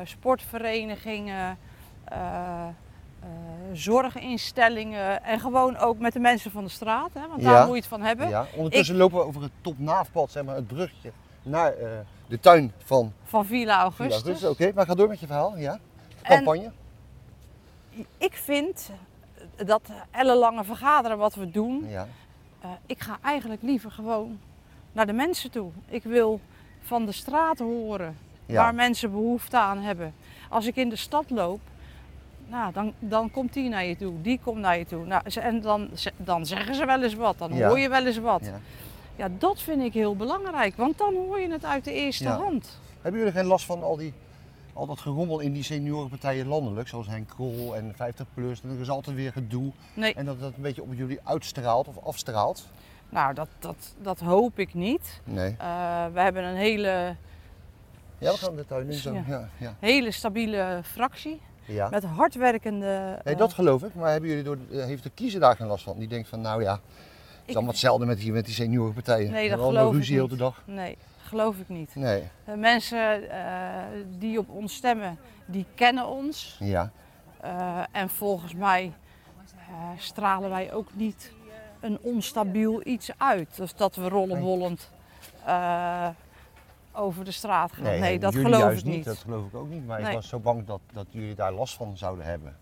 [0.04, 1.58] sportverenigingen,
[3.74, 7.10] zorginstellingen en gewoon ook met de mensen van de straat.
[7.14, 7.52] Hè, want Ja.
[7.54, 8.30] daar moet je het van hebben.
[8.30, 8.46] ja.
[8.56, 11.12] Ondertussen lopen we over het topnaafpad, zeg maar, het bruggetje
[11.44, 11.90] naar eh,
[12.28, 14.44] de tuin van Van Villa Villa Augustus.
[14.44, 15.58] Oké, maar ga door met je verhaal.
[15.58, 15.80] Ja.
[16.22, 16.72] En- Campagne.
[18.18, 18.90] Ik vind
[19.66, 22.08] dat ellenlange vergaderen wat we doen, Ja.
[22.62, 24.40] eh, ik ga eigenlijk liever gewoon
[24.92, 25.72] naar de mensen toe.
[25.88, 26.40] Ik wil
[26.82, 28.56] van de straat horen Ja.
[28.64, 30.14] waar mensen behoefte aan hebben.
[30.50, 31.60] Als ik in de stad loop,
[32.48, 35.06] nou, dan, dan komt die naar je toe, die komt naar je toe.
[35.06, 37.68] Nou, en dan, dan zeggen ze wel eens wat, dan Ja.
[37.68, 38.46] hoor je wel eens wat.
[38.46, 38.60] Ja.
[39.16, 39.28] Ja.
[39.38, 42.38] dat vind ik heel belangrijk, want dan hoor je het uit de eerste Ja.
[42.38, 42.80] hand.
[43.02, 44.14] Hebben jullie geen last van al, die,
[44.74, 48.62] al dat gerommel in die seniorenpartijen landelijk, zoals Henk Krol en 50PLUS?
[48.64, 49.72] En er is altijd weer gedoe.
[49.94, 52.68] Nee, En dat dat een beetje op jullie uitstraalt of afstraalt?
[53.10, 55.22] nou, dat, dat, dat hoop ik niet.
[55.24, 55.56] Nee.
[55.58, 57.16] Eh, we hebben een hele,
[58.18, 59.14] Ja, we gaan de tuin in zo.
[59.14, 59.24] Ja.
[59.28, 59.50] Ja.
[59.58, 59.76] Ja.
[59.80, 61.90] hele stabiele fractie ja.
[61.90, 63.20] met hardwerkende...
[63.24, 63.96] Nee, eh, dat geloof ik.
[63.96, 65.98] Maar hebben jullie door, eh, heeft de kiezer daar geen last van?
[66.00, 66.80] Die denkt van, nou ja,
[67.52, 69.32] is ik- allemaal hetzelfde met die, met die seniorenpartijen.
[69.32, 70.32] Nee, dat geloof ik ruzie heel niet.
[70.32, 70.64] de dag.
[70.66, 71.96] Nee, geloof ik niet.
[71.96, 72.24] Nee.
[72.46, 73.74] De mensen eh,
[74.20, 76.58] die op ons stemmen, die kennen ons.
[76.60, 76.92] Ja.
[77.42, 78.94] Eh, en volgens mij
[79.70, 81.32] eh, stralen wij ook niet
[81.80, 83.56] een onstabiel iets uit.
[83.56, 84.92] Dus dat we rollenbollend
[85.46, 86.08] eh,
[86.94, 88.00] over de straat gaan.
[88.00, 89.06] Nee, dat geloof ik niet.
[89.06, 89.86] Dat geloof ik ook niet.
[89.88, 92.56] Maar ik was zo bang dat, dat jullie daar last van zouden hebben.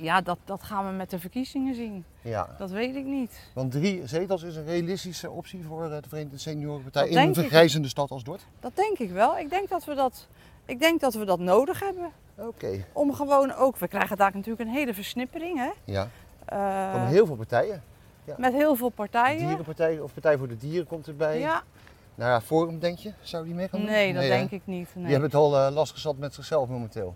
[0.00, 2.04] Ja, dat, dat gaan we met de verkiezingen zien.
[2.22, 2.54] Ja.
[2.58, 3.40] Dat weet ik niet.
[3.54, 7.34] Want drie zetels is een realistische optie voor eh, de Verenigde Seniorenpartij Dat in een
[7.34, 8.46] vergrijzende stad als Dordt?
[8.60, 9.38] Dat denk ik wel.
[9.38, 10.26] Ik denk dat we dat,
[10.64, 12.10] ik denk dat, we dat nodig hebben.
[12.34, 12.84] Oké.
[12.92, 15.58] Om gewoon ook, we krijgen daar natuurlijk een hele versnippering.
[15.58, 15.70] Hè?
[15.84, 16.08] Ja.
[16.44, 17.82] Eh, Van heel veel partijen.
[18.36, 19.46] Met heel veel partijen.
[19.46, 21.38] Dierenpartij of Partij voor de Dieren komt erbij.
[21.38, 21.62] Ja,
[22.14, 23.12] Nou ja, Forum denk je?
[23.20, 23.88] Zou die mee gaan doen?
[23.88, 24.88] nee, dat denk ik niet.
[24.94, 25.04] Nee.
[25.04, 27.14] Die hebben het al eh, lastig zat met zichzelf momenteel.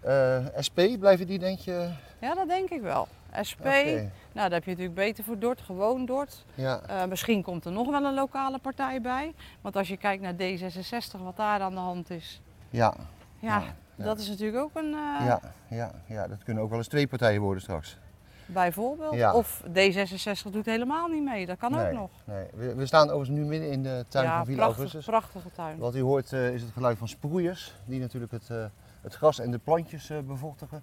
[0.00, 1.88] Eh, SP, blijven die denk je?
[2.18, 3.08] Ja, dat denk ik wel.
[3.48, 4.00] SP, nou
[4.32, 6.44] daar heb je natuurlijk beter voor Dort, gewoon Dort.
[6.54, 6.80] Ja.
[6.86, 9.34] Eh, misschien komt er nog wel een lokale partij bij.
[9.60, 12.40] Want als je kijkt naar D66, wat daar aan de hand is.
[12.70, 12.94] Ja.
[13.38, 13.62] Ja,
[13.96, 14.04] ja.
[14.04, 17.06] dat is natuurlijk ook een eh, Ja, ja, ja, dat kunnen ook wel eens twee
[17.06, 17.96] partijen worden straks.
[18.46, 19.14] bijvoorbeeld.
[19.14, 19.34] Ja.
[19.34, 22.10] Of D66 doet helemaal niet mee, dat kan ook nog.
[22.24, 22.46] Nee.
[22.54, 25.04] We, we staan overigens nu midden in de tuin van Villa prachtig, Augustus.
[25.04, 25.78] prachtige tuin.
[25.78, 28.50] Wat u hoort is het geluid van sproeiers, die natuurlijk het,
[29.00, 30.82] het gras en de plantjes eh, bevochtigen.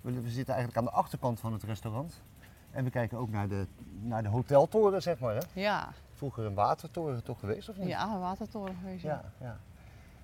[0.00, 2.22] We, we zitten eigenlijk aan de achterkant van het restaurant.
[2.70, 3.66] En we kijken ook naar de,
[4.02, 5.34] naar de hoteltoren, zeg maar.
[5.34, 5.40] Hè?
[5.52, 7.88] Ja, Vroeger een watertoren toch geweest, of niet?
[7.88, 9.02] ja, een watertoren geweest.
[9.02, 9.22] ja.
[9.38, 9.56] ja, ja.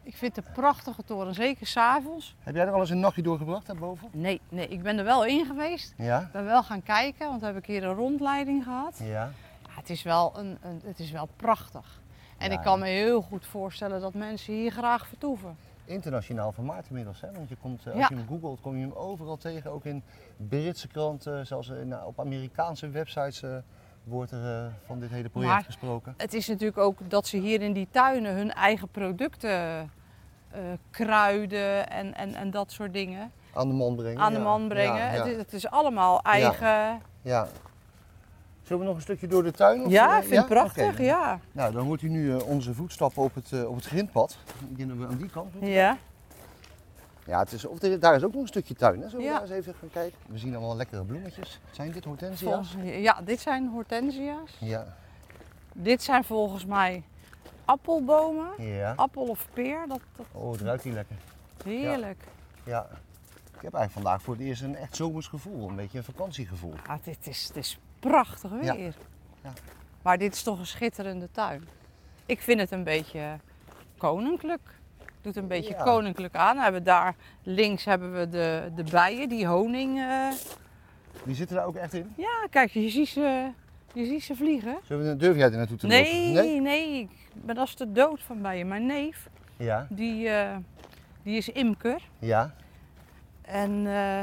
[0.02, 2.36] Ik vind het een prachtige toren, zeker s'avonds.
[2.38, 4.08] Heb jij er al eens een nachtje doorgebracht daarboven?
[4.12, 5.94] Nee, nee, ik ben er wel in geweest.
[5.96, 6.20] Ja.
[6.20, 8.98] Ik ben wel gaan kijken, want we hebben een keer een rondleiding gehad.
[8.98, 9.06] Ja.
[9.06, 9.30] Ja,
[9.68, 12.00] het, is wel een, een, het is wel prachtig.
[12.38, 15.56] En Ja, ik kan me heel goed voorstellen dat mensen hier graag vertoeven.
[15.90, 17.32] Internationaal formaat inmiddels, hè?
[17.32, 18.06] want je komt, eh, als Ja.
[18.10, 19.70] je hem googelt, kom je hem overal tegen.
[19.70, 20.02] Ook in
[20.36, 23.56] Britse kranten, zelfs in, eh, op Amerikaanse websites eh,
[24.04, 26.14] wordt er van dit hele project Maar- gesproken.
[26.16, 29.90] Het is natuurlijk ook dat ze hier in die tuinen hun eigen producten,
[30.90, 34.20] kruiden en, en, en dat soort dingen Aan de man brengen.
[34.20, 34.96] aan de man brengen.
[34.96, 35.18] Ja, ja.
[35.18, 37.00] Het, is, het is allemaal eigen.
[37.22, 37.46] ja.
[38.70, 39.84] Zullen we nog een stukje door de tuin?
[39.84, 41.40] of, Ja, eh, ik vind het prachtig, ja.
[41.52, 44.38] Nou, dan hoort u nu eh, onze voetstappen op het, eh, op het grindpad.
[44.70, 45.70] Ik denk dat we aan die kant moeten.
[45.70, 45.98] Ja,
[47.26, 49.00] Ja, het is, of daar is ook nog een stukje tuin.
[49.00, 49.08] Hè?
[49.08, 49.32] Zullen we Ja.
[49.32, 50.18] daar eens even gaan kijken?
[50.26, 51.60] We zien allemaal lekkere bloemetjes.
[51.70, 52.70] Zijn dit hortensia's?
[52.72, 54.56] volgens, ja, dit zijn hortensia's.
[54.60, 54.96] Ja.
[55.72, 57.02] Dit zijn volgens mij
[57.64, 58.48] appelbomen.
[58.58, 58.92] ja.
[58.96, 61.16] Appel of peer, dat, dat Oh, het ruikt hier lekker.
[61.64, 62.22] heerlijk.
[62.64, 62.86] Ja.
[63.56, 65.68] Ik heb eigenlijk vandaag voor het eerst een echt zomers gevoel.
[65.68, 66.74] Een beetje een vakantiegevoel.
[66.86, 68.94] Ja, dit is, het is prachtig weer.
[69.42, 69.52] Ja.
[70.02, 71.68] Maar dit is toch een schitterende tuin.
[72.26, 73.36] ik vind het een beetje
[73.98, 74.60] koninklijk.
[75.20, 75.82] Doet een beetje Ja.
[75.82, 76.56] koninklijk aan.
[76.56, 79.98] We hebben daar links hebben we de, de bijen, die honing.
[79.98, 80.28] eh,
[81.24, 82.12] Die zitten daar ook echt in.
[82.16, 83.50] Ja, kijk, je ziet ze,
[83.92, 84.78] je ziet ze vliegen.
[84.84, 86.62] Zullen we, durf jij er naartoe te Nee, lopen?
[86.62, 88.68] nee, ik ben als de dood van bijen.
[88.68, 90.56] Mijn neef, Ja, die, eh,
[91.22, 92.02] die is imker.
[92.18, 92.54] ja.
[93.42, 94.22] En eh,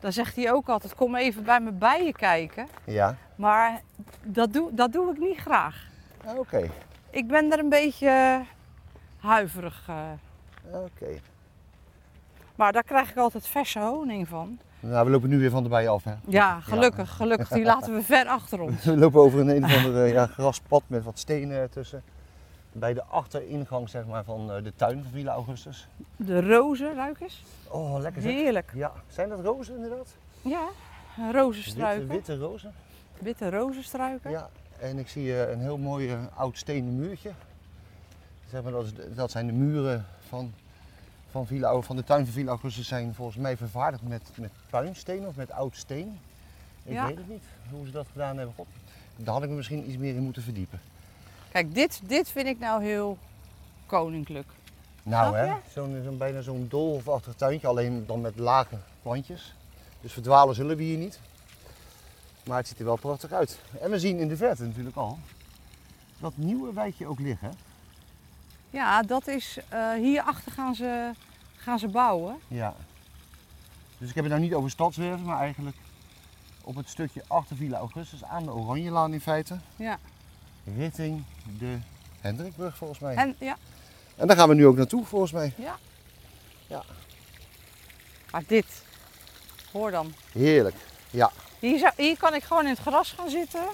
[0.00, 2.66] dan zegt hij ook altijd, kom even bij mijn bijen kijken.
[2.84, 3.16] Ja.
[3.36, 3.80] Maar
[4.22, 5.86] dat doe, dat doe ik niet graag.
[6.24, 6.70] Ah, Oké,
[7.10, 8.40] Ik ben er een beetje
[9.20, 9.84] huiverig.
[9.88, 10.74] eh.
[10.84, 11.06] oké.
[12.54, 14.58] Maar daar krijg ik altijd verse honing van.
[14.80, 16.04] Nou, we lopen nu weer van de bijen af.
[16.04, 16.12] Hè.
[16.26, 17.48] Ja, gelukkig, gelukkig.
[17.48, 18.84] Die laten we ver achter ons.
[18.94, 22.02] We lopen over een een of ander ja, graspad met wat stenen ertussen.
[22.72, 25.86] Bij de achteringang zeg maar, van eh, de tuin van Villa Augustus.
[26.16, 27.42] De rozen, ruik eens.
[27.68, 28.32] Oh, lekker zeg.
[28.32, 28.70] Heerlijk.
[28.74, 30.08] Ja, zijn dat rozen inderdaad?
[30.42, 30.68] Ja,
[31.16, 32.08] Witte, rozenstruiken.
[32.08, 32.72] witte rozen.
[33.18, 34.30] Witte rozenstruiken.
[34.30, 34.48] Ja,
[34.80, 37.30] en ik zie eh, een heel mooi eh, oud stenen muurtje.
[38.50, 40.52] Zeg maar, dat, dat zijn de muren van,
[41.30, 45.26] van, Villa, van de tuin van Villa Augustus zijn volgens mij vervaardigd met, met puinsteen
[45.26, 46.18] of met oud steen.
[46.82, 47.06] Ik Ja.
[47.06, 48.54] weet het niet hoe ze dat gedaan hebben.
[48.54, 48.66] God,
[49.16, 50.80] daar had ik me misschien iets meer in moeten verdiepen.
[51.52, 53.18] Kijk, dit, dit vind ik nou heel
[53.86, 54.48] koninklijk.
[55.02, 59.54] Nou hè, zo'n zo'n bijna zo'n dolhofachtig tuintje, alleen dan met lage plantjes.
[60.00, 61.20] Dus verdwalen zullen we hier niet.
[62.44, 63.60] Maar het ziet er wel prachtig uit.
[63.80, 65.18] En we zien in de verte natuurlijk al
[66.20, 67.52] dat nieuwe wijkje ook liggen.
[68.70, 71.10] Ja, dat is, eh, hierachter gaan ze,
[71.56, 72.38] gaan ze bouwen.
[72.48, 72.74] Ja.
[73.98, 75.76] Dus ik heb het nou niet over stadswerven, maar eigenlijk
[76.64, 79.58] op het stukje achter Villa Augustus aan de Oranjelaan in feite.
[79.76, 79.98] Ja.
[80.76, 81.24] Richting
[81.58, 81.78] de
[82.20, 83.14] Hendrikbrug volgens mij.
[83.14, 83.56] En ja,
[84.16, 85.52] En daar gaan we nu ook naartoe volgens mij.
[88.30, 88.66] maar dit,
[89.72, 90.14] hoor dan.
[90.32, 90.76] Heerlijk.
[91.10, 91.30] Ja.
[91.58, 93.64] Hier, zou, hier kan ik gewoon in het gras gaan zitten.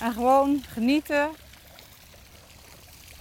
[0.00, 1.30] En gewoon genieten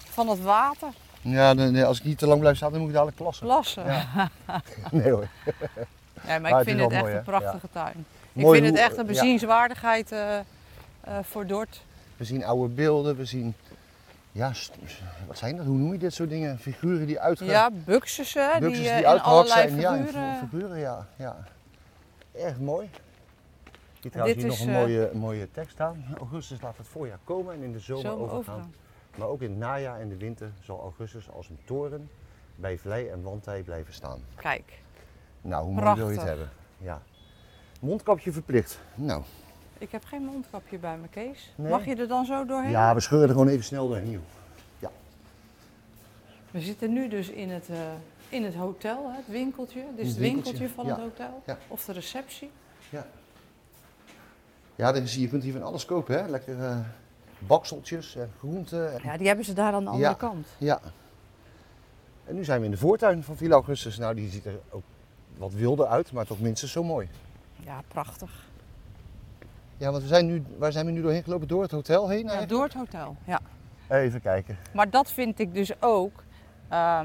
[0.09, 0.87] van het water.
[1.21, 3.45] Ja, nee, als ik niet te lang blijf staan, dan moet ik dadelijk klassen.
[3.45, 3.85] Plassen.
[3.85, 4.29] Ja.
[4.91, 5.27] Nee hoor.
[6.27, 8.05] Ja, maar Maar ik vind het echt mooi, een prachtige tuin.
[8.33, 9.11] Ik vind het echt een ja.
[9.11, 10.43] bezienswaardigheid eh, eh,
[11.21, 11.81] voor Dort.
[12.19, 13.53] We zien oude beelden, we zien,
[14.31, 14.51] ja,
[15.27, 15.65] wat zijn dat?
[15.65, 16.59] Hoe noem je dit soort dingen?
[16.59, 17.45] Figuren die uitge...
[17.45, 19.79] Ja, buxus, hè, buxus die, die, eh, uitgehakt allerlei zijn.
[19.81, 20.37] Ja, figuren.
[20.39, 21.07] fi- figuren, ja.
[21.15, 21.37] ja.
[22.31, 22.89] Erg mooi.
[24.01, 26.05] Hier trouwens dit hier is, nog een eh, mooie, mooie tekst staan.
[26.17, 28.55] Augustus laat het voorjaar komen en in de zomer, Zomer overgaan.
[28.55, 28.73] overgaan.
[29.15, 32.09] Maar ook in het najaar en de winter zal Augustus als een toren
[32.55, 34.19] bij vlei en wandtij blijven staan.
[34.35, 34.81] Kijk,
[35.41, 36.49] Nou, hoe mooi wil je het hebben?
[36.77, 37.01] Ja.
[37.79, 38.79] Mondkapje verplicht.
[38.95, 39.23] Nou,
[39.79, 41.53] ik heb geen mondkapje bij me, Kees.
[41.55, 41.71] Nee?
[41.71, 42.71] Mag je er dan zo doorheen?
[42.71, 44.11] ja, we scheuren er gewoon even snel doorheen.
[44.11, 44.21] joh.
[46.51, 47.77] We zitten nu dus in het, eh,
[48.29, 49.83] in het hotel, hè, het winkeltje.
[49.95, 50.91] Dit is Het winkeltje, winkeltje, van ja.
[50.91, 51.41] het hotel.
[51.45, 51.57] Ja.
[51.67, 52.49] Of de receptie.
[54.75, 56.27] Ja, dan zie je, kunt hier van alles kopen, hè?
[56.29, 56.77] Lekker eh,
[57.39, 58.93] bakseltjes en groenten.
[58.93, 60.15] en- Ja, die hebben ze daar aan de andere Ja.
[60.15, 60.47] kant.
[60.57, 60.79] Ja.
[62.25, 63.97] En nu zijn we in de voortuin van Villa Augustus.
[63.97, 64.83] Nou, die ziet er ook
[65.37, 67.09] wat wilder uit, maar toch minstens zo mooi.
[67.55, 68.47] Ja, prachtig.
[69.79, 71.47] Ja, want we zijn nu, waar zijn we nu doorheen gelopen?
[71.47, 72.49] Door het hotel heen Ja, eigenlijk?
[72.51, 73.15] door het hotel.
[73.25, 73.39] Ja.
[73.89, 74.57] Even kijken.
[74.73, 76.23] Maar dat vind ik dus ook.
[76.69, 77.03] ehm,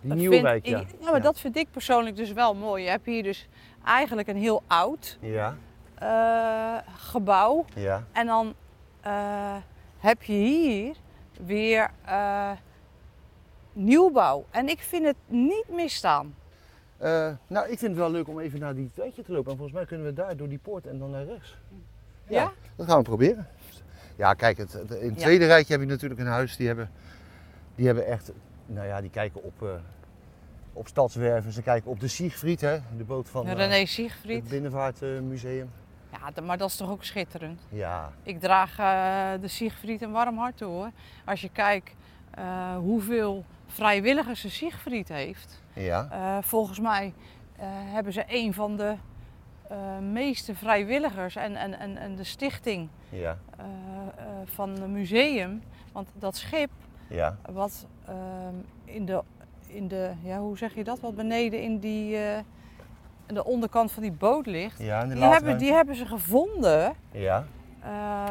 [0.00, 0.78] Die dat nieuwe vind wijk, ja.
[0.80, 2.84] ik- ja, maar dat vind ik persoonlijk dus wel mooi.
[2.84, 3.48] Je hebt hier dus
[3.84, 5.56] eigenlijk een heel oud Ja,
[5.94, 7.64] eh, gebouw.
[7.74, 8.04] ja.
[8.12, 8.54] En dan
[9.00, 9.56] eh,
[9.98, 10.96] heb je hier
[11.46, 12.50] weer eh,
[13.72, 14.44] nieuwbouw.
[14.50, 16.34] En ik vind het niet misstaan.
[16.98, 19.50] Eh, nou, ik vind het wel leuk om even naar die wijkje te lopen.
[19.50, 21.56] En volgens mij kunnen we daar door die poort en dan naar rechts.
[22.28, 22.52] Ja?
[22.76, 23.46] Dat gaan we proberen.
[24.16, 25.24] Ja, kijk, het, het- in het Ja.
[25.24, 26.56] tweede rijtje heb je natuurlijk een huis.
[26.56, 26.90] Die hebben,
[27.74, 28.32] die hebben echt,
[28.66, 29.68] nou ja, die kijken op, eh,
[30.72, 31.52] op stadswerven.
[31.52, 34.48] Ze kijken op de Siegfried, hè, de boot van eh, René het Siegfried.
[34.48, 35.70] Binnenvaartmuseum.
[36.12, 37.60] Ja, maar dat is toch ook schitterend.
[37.68, 38.76] Ja, Ik draag
[39.40, 40.90] de Siegfried een warm hart toe hoor.
[41.24, 41.94] Als je kijkt
[42.78, 45.62] hoeveel vrijwilligers de Siegfried heeft.
[45.84, 47.14] Ja, Eh, volgens mij
[47.56, 48.94] eh, hebben ze een van de
[49.68, 53.38] eh, meeste vrijwilligers en, en, en, en de stichting ja,
[54.44, 55.62] van het museum.
[55.92, 56.70] Want dat schip
[57.08, 57.36] ja.
[57.50, 58.54] wat ehm,
[58.84, 59.22] in de,
[59.66, 62.18] in de, ja hoe zeg je dat, wat beneden in die,
[63.26, 64.78] de onderkant van die boot ligt.
[64.78, 67.44] ja Die hebben, die hebben ze gevonden, Ja,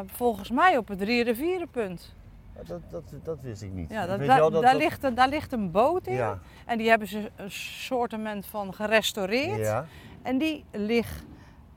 [0.05, 2.15] volgens mij op het Drie Rivierenpunt.
[2.65, 3.89] Dat, dat, dat wist ik niet.
[3.89, 6.39] Ja, dat, weet daar, wel dat daar, ligt een, daar ligt een boot in Ja,
[6.65, 9.57] en die hebben ze een soortement van gerestaureerd.
[9.59, 9.85] ja.
[10.21, 11.25] En die, ligt,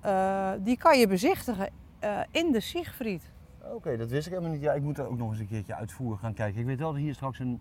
[0.01, 1.69] eh, die kan je bezichtigen
[1.99, 3.23] eh, in de Siegfried.
[3.73, 4.63] Oké, dat wist ik helemaal niet.
[4.63, 6.61] Ja, ik moet er ook nog eens een keertje uitvoerig gaan kijken.
[6.61, 7.61] Ik weet wel dat hier straks een,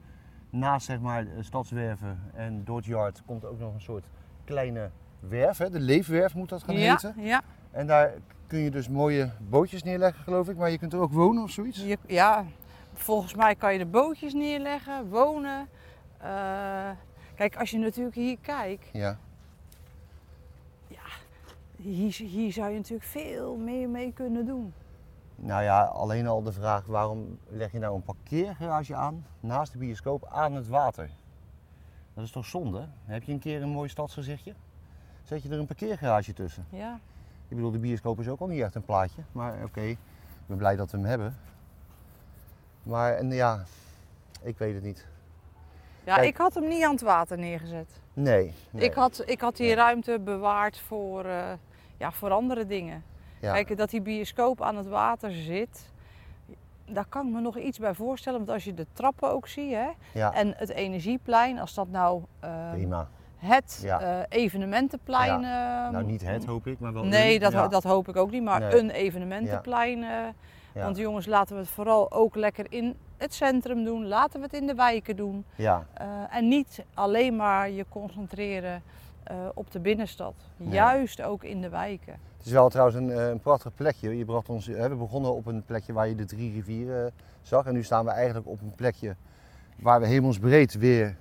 [0.50, 4.06] naast zeg maar Stadswerven en Dortyard komt ook nog een soort
[4.44, 4.90] kleine
[5.20, 5.58] werf.
[5.58, 5.70] Hè?
[5.70, 7.14] De leefwerf moet dat gaan ja, heten.
[7.18, 7.42] ja,
[7.72, 8.12] En daar
[8.48, 10.58] kun je dus mooie bootjes neerleggen geloof ik.
[10.58, 11.84] Maar je kunt er ook wonen of zoiets.
[11.84, 12.46] je- ja,
[13.02, 15.68] volgens mij kan je er bootjes neerleggen, wonen.
[16.18, 16.90] Eh,
[17.36, 19.18] kijk, als je natuurlijk hier kijkt, Ja.
[21.76, 24.74] hier, hier zou je natuurlijk veel meer mee kunnen doen.
[25.36, 29.78] Nou ja, alleen al de vraag waarom leg je nou een parkeergarage aan naast de
[29.78, 31.10] bioscoop aan het water?
[32.14, 32.88] Dat is toch zonde?
[33.06, 34.54] Heb je een keer een mooi stadsgezichtje?
[35.24, 36.66] Zet je er een parkeergarage tussen?
[36.70, 37.00] Ja.
[37.48, 39.98] Ik bedoel, de bioscoop is ook al niet echt een plaatje, maar oké, ik
[40.46, 41.36] ben blij dat we hem hebben.
[42.90, 43.64] Maar en ja,
[44.42, 45.08] ik weet het niet.
[46.04, 46.28] Ja, Kijk.
[46.28, 47.90] ik had hem niet aan het water neergezet.
[48.14, 48.54] Nee.
[48.70, 48.84] nee.
[48.84, 49.76] Ik, had, ik had die Nee.
[49.76, 51.44] ruimte bewaard voor, eh,
[51.98, 53.04] ja, voor andere dingen.
[53.40, 53.54] ja.
[53.54, 55.90] Kijk, dat die bioscoop aan het water zit,
[56.86, 58.40] daar kan ik me nog iets bij voorstellen.
[58.40, 62.24] Want als je de trappen ook ziet, hè, ja, en het energieplein, als dat nou
[62.40, 63.08] eh, prima.
[63.38, 64.00] het Ja.
[64.02, 65.44] eh, evenementenplein...
[65.44, 67.40] eh, Nou, niet het hoop ik, maar wel Nee, een.
[67.40, 67.68] dat, ja.
[67.68, 68.78] dat hoop ik ook niet, maar Nee.
[68.80, 70.04] een evenementenplein.
[70.74, 70.84] Ja.
[70.84, 74.08] Want jongens, laten we het vooral ook lekker in het centrum doen.
[74.08, 75.46] Laten we het in de wijken doen.
[75.56, 78.82] Ja, Eh, en niet alleen maar je concentreren
[79.24, 80.34] eh, op de binnenstad.
[80.58, 80.74] Nee.
[80.74, 82.14] Juist ook in de wijken.
[82.38, 84.18] het is wel trouwens een, eh, een prachtig plekje.
[84.18, 87.12] Je bracht ons, hè, we begonnen op een plekje waar je de drie rivieren
[87.42, 87.66] zag.
[87.66, 89.16] En nu staan we eigenlijk op een plekje
[89.76, 91.16] waar we hemelsbreed weer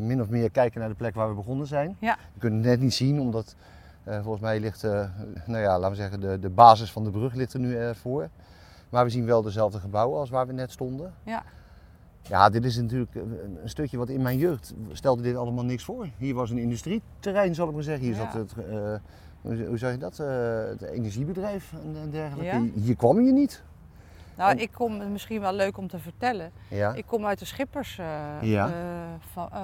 [0.00, 1.96] min of meer kijken naar de plek waar we begonnen zijn.
[2.00, 2.16] Ja.
[2.34, 3.56] We kunnen het net niet zien, omdat
[4.04, 4.82] volgens mij ligt,
[5.46, 8.28] nou ja, laten we zeggen, de, de basis van de brug ligt er nu voor.
[8.90, 11.14] Maar we zien wel dezelfde gebouwen als waar we net stonden.
[11.22, 11.42] Ja.
[12.22, 16.08] Ja, dit is natuurlijk een stukje wat in mijn jeugd stelde dit allemaal niks voor.
[16.16, 18.04] Hier was een industrieterrein, zal ik maar zeggen.
[18.04, 18.30] Hier Ja.
[18.30, 18.94] zat het, eh,
[19.66, 20.26] hoe, zeg je dat, Eh,
[20.68, 22.56] het energiebedrijf en, dergelijke.
[22.56, 22.80] Ja.
[22.80, 23.62] Hier, kwam je niet.
[24.36, 26.50] Nou, En- ik kom, misschien wel leuk om te vertellen.
[26.68, 28.60] Ja, Ik kom uit de schippersfamilie.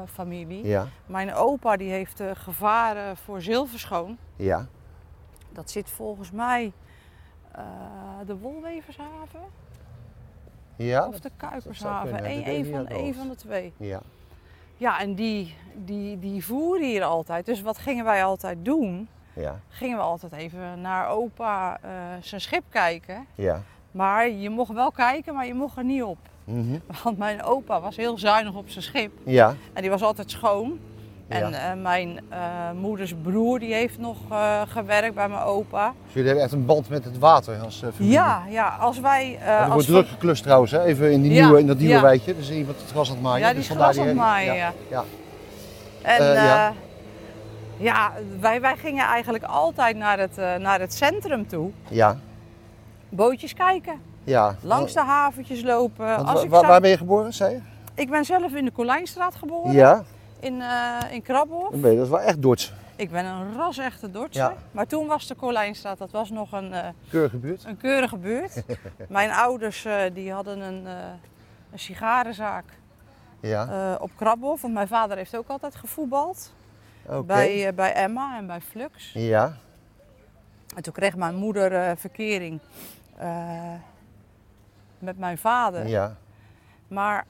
[0.07, 0.67] Familie.
[0.67, 4.17] ja, Mijn opa die heeft eh, gevaren voor zilverschoon.
[4.37, 4.67] ja.
[5.53, 6.73] Dat zit volgens mij
[7.57, 7.63] eh,
[8.27, 9.41] de Wolwevershaven
[10.77, 11.07] ja.
[11.07, 12.25] of de Kuipershaven.
[12.31, 13.73] Eén niet van, van de twee.
[13.77, 14.01] Ja,
[14.77, 17.47] Ja, en die, die, die voeren hier altijd.
[17.47, 19.09] Dus wat gingen wij altijd doen?
[19.33, 21.91] ja, Gingen we altijd even naar opa eh,
[22.21, 23.27] zijn schip kijken.
[23.35, 23.63] ja.
[23.91, 26.19] Maar je mocht wel kijken, maar je mocht er niet op.
[26.45, 26.79] Mhm.
[27.03, 29.13] Want mijn opa was heel zuinig op zijn schip.
[29.25, 30.79] Ja, En die was altijd schoon.
[31.29, 31.71] En Ja.
[31.71, 32.39] eh, mijn eh,
[32.81, 35.93] moeders broer die heeft nog eh, gewerkt bij mijn opa.
[36.05, 38.13] dus jullie hebben echt een band met het water als familie.
[38.13, 39.39] Ja, ja, als wij...
[39.39, 40.83] er als wordt druk geklust trouwens, hè?
[40.83, 42.03] even in, die Ja, nieuwe, in dat nieuwe ja.
[42.03, 42.37] wijkje.
[42.37, 43.41] Dus iemand het gras aan het maaien.
[43.41, 44.73] Ja, die dus is vandaar gras aan het maaien, ja.
[44.91, 45.05] ja.
[46.03, 46.25] En
[47.79, 48.13] ja.
[48.41, 51.71] wij, wij gingen eigenlijk altijd naar het, naar het centrum toe.
[51.89, 52.17] Ja,
[53.09, 54.57] Bootjes kijken, ja.
[54.61, 56.27] langs de haventjes lopen.
[56.27, 57.61] Als ik, waar, waar ben je geboren, zei je?
[57.95, 60.05] ik ben zelf in de Colijnstraat geboren, Ja,
[60.41, 61.23] in, eh in
[61.91, 62.73] je, dat is wel echt Dorts.
[62.97, 64.41] Ik ben een ras-echte Dordtse.
[64.41, 64.55] Ja.
[64.71, 67.65] Maar toen was de Colijnstraat, dat was nog een, eh, Keurige buurt.
[67.65, 68.63] een keurige buurt.
[69.09, 70.87] Mijn ouders eh, die hadden een,
[71.73, 72.65] een sigarenzaak
[73.41, 74.61] Ja, op Krabbenhof.
[74.63, 76.53] Want mijn vader heeft ook altijd gevoetbald.
[77.25, 79.13] Bij, bij Emma en bij Flux.
[79.13, 79.57] Ja,
[80.77, 82.61] En toen kreeg mijn moeder verkering
[84.99, 85.87] met mijn vader.
[85.87, 86.17] ja,
[86.89, 87.25] Maar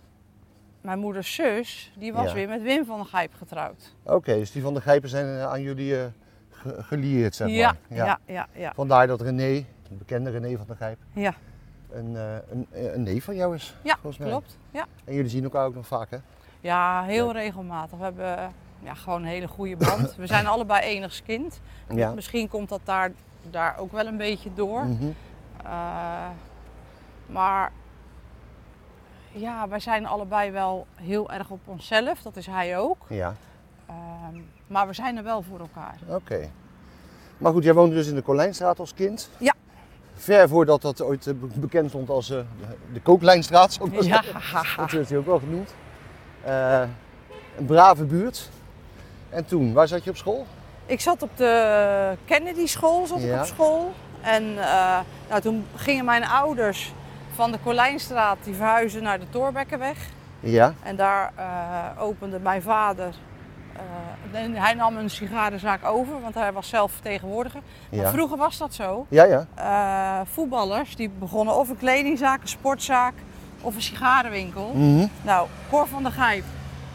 [0.86, 2.32] mijn moeders zus, die was Ja.
[2.34, 3.94] weer met Wim van der Gijp getrouwd.
[4.02, 4.34] oké.
[4.34, 6.06] dus die van de Grijpen zijn eh, aan jullie eh,
[6.50, 7.96] ge- gelieerd, zeg ja, maar.
[7.98, 11.34] ja, ja, ja, Vandaar dat René, de bekende René van der Gijp, ja.
[11.90, 13.74] een, eh, een, een neef van jou is.
[13.82, 14.28] Ja, volgens mij.
[14.28, 14.58] klopt.
[14.70, 14.86] Ja.
[15.04, 16.16] En jullie zien elkaar ook nog vaak, hè?
[16.60, 17.98] ja, heel regelmatig.
[17.98, 18.46] We hebben eh,
[18.78, 20.16] ja, gewoon een hele goede band.
[20.16, 21.60] We zijn allebei enigskind.
[21.94, 22.12] Ja.
[22.14, 23.12] Misschien komt dat daar,
[23.50, 24.84] daar ook wel een beetje door.
[24.84, 25.06] Mhm.
[25.64, 26.28] Eh,
[27.26, 27.72] maar
[29.36, 32.22] ja, wij zijn allebei wel heel erg op onszelf.
[32.22, 32.96] Dat is hij ook.
[33.08, 33.34] Ja,
[33.86, 35.96] Ehm, maar we zijn er wel voor elkaar.
[36.08, 36.48] oké.
[37.38, 39.30] Maar goed, jij woonde dus in de Colijnstraat als kind?
[39.38, 39.54] Ja.
[40.14, 42.38] Ver voordat dat ooit eh, be- bekend stond als eh,
[42.92, 44.22] de- Kooklijnstraat, maar Ja.
[44.76, 45.74] Dat werd hij ook wel genoemd.
[46.44, 46.82] Eh,
[47.58, 48.50] een brave buurt.
[49.28, 50.46] En toen, waar zat je op school?
[50.86, 53.92] ik zat op de Kennedy school zat ik op school.
[54.22, 54.54] En
[55.28, 56.92] nou, toen gingen mijn ouders
[57.36, 59.96] van de Colijnstraat die verhuizen naar de Torbekkenweg.
[60.40, 63.14] Ja, En daar eh, opende mijn vader.
[64.32, 67.60] eh, hij nam een sigarenzaak over, want hij was zelf vertegenwoordiger.
[67.90, 68.10] Maar ja.
[68.10, 69.06] vroeger was dat zo.
[69.08, 69.46] Ja, ja.
[69.54, 73.14] Eh, voetballers die begonnen of een kledingzaak, een sportzaak
[73.60, 74.72] of een sigarenwinkel.
[74.74, 75.06] Mhm.
[75.22, 76.44] Nou, Cor van der Gijp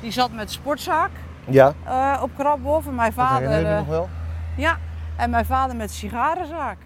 [0.02, 1.12] die zat met sportzaak
[1.46, 1.74] Ja,
[2.22, 4.10] op Krabbenhof en mijn dat vader, eh, nog wel.
[4.58, 4.78] ja,
[5.18, 6.78] en mijn vader met sigarenzaak.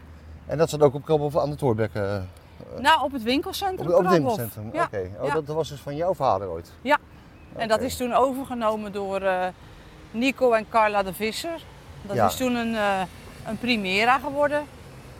[0.45, 2.29] En dat zat ook op Krabbel aan de Toorbekken,
[2.79, 4.37] Nou, op het op, winkelcentrum op het Krabbenhof.
[4.37, 4.81] winkelcentrum.
[4.83, 6.71] Oké, oh, dat, dat was dus van jouw vader ooit?
[6.81, 6.97] Ja.
[7.55, 9.47] En dat is toen overgenomen door eh,
[10.11, 11.61] Nico en Carla de Visser.
[12.01, 13.01] Dat is toen een, eh,
[13.45, 14.63] een Primera geworden.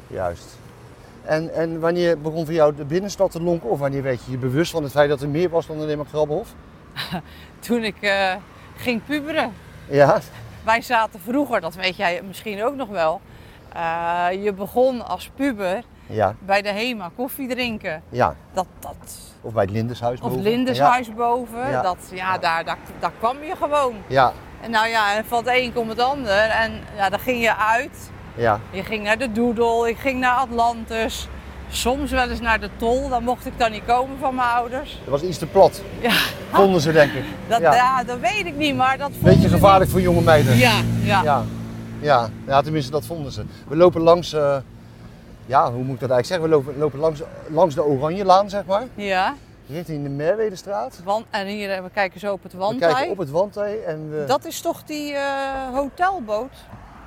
[0.08, 0.58] Juist.
[1.24, 3.70] En, en wanneer begon voor jou de binnenstad te lonken?
[3.70, 5.98] Of wanneer werd je je bewust van het feit dat er meer was dan alleen
[5.98, 6.54] maar Krabbenhof?
[7.60, 8.36] Toen ik eh,
[8.76, 9.54] ging puberen.
[9.89, 10.20] Ja,
[10.64, 13.22] Wij zaten vroeger, dat weet jij misschien ook nog wel.
[13.74, 18.01] eh, je begon als puber ja, bij de HEMA koffie drinken.
[18.10, 18.36] ja.
[18.53, 18.95] Dat, dat,
[19.41, 20.43] Of bij het Lindeshuis of boven.
[20.43, 21.70] Lindeshuis boven.
[21.70, 21.82] Ja.
[21.82, 23.93] Dat, ja, daar, daar, daar kwam je gewoon.
[24.08, 24.32] Ja,
[24.62, 26.38] En nou ja, en van het een komt het ander.
[26.49, 28.12] En ja, dan ging je uit.
[28.36, 31.28] ja, Je ging naar de Doodle, ik ging naar Atlantis.
[31.70, 34.99] Soms wel eens naar de Tol, daar mocht ik dan niet komen van mijn ouders.
[35.03, 35.82] dat was iets te plat.
[35.99, 36.14] Ja,
[36.51, 37.24] Vonden ze denk ik.
[37.47, 37.74] dat, ja.
[37.74, 38.03] ja.
[38.03, 40.58] dat weet ik niet, maar dat vonden Beetje gevaarlijk voor jonge meiden.
[40.58, 40.82] ja.
[41.03, 41.43] Ja.
[42.01, 42.30] Ja.
[42.47, 43.45] ja, tenminste dat vonden ze.
[43.68, 44.58] We lopen langs, eh,
[45.46, 46.43] ja, hoe moet ik dat eigenlijk zeggen?
[46.50, 49.34] We lopen, lopen langs, langs de Oranjelaan, zeg maar, ja.
[49.70, 51.00] richting de Merwedestraat.
[51.04, 52.91] Want, en hier, eh, we kijken zo op het We wandtij.
[52.93, 54.24] kijken op het wandtij en we...
[54.28, 55.24] Dat is toch die eh,
[55.74, 56.54] hotelboot,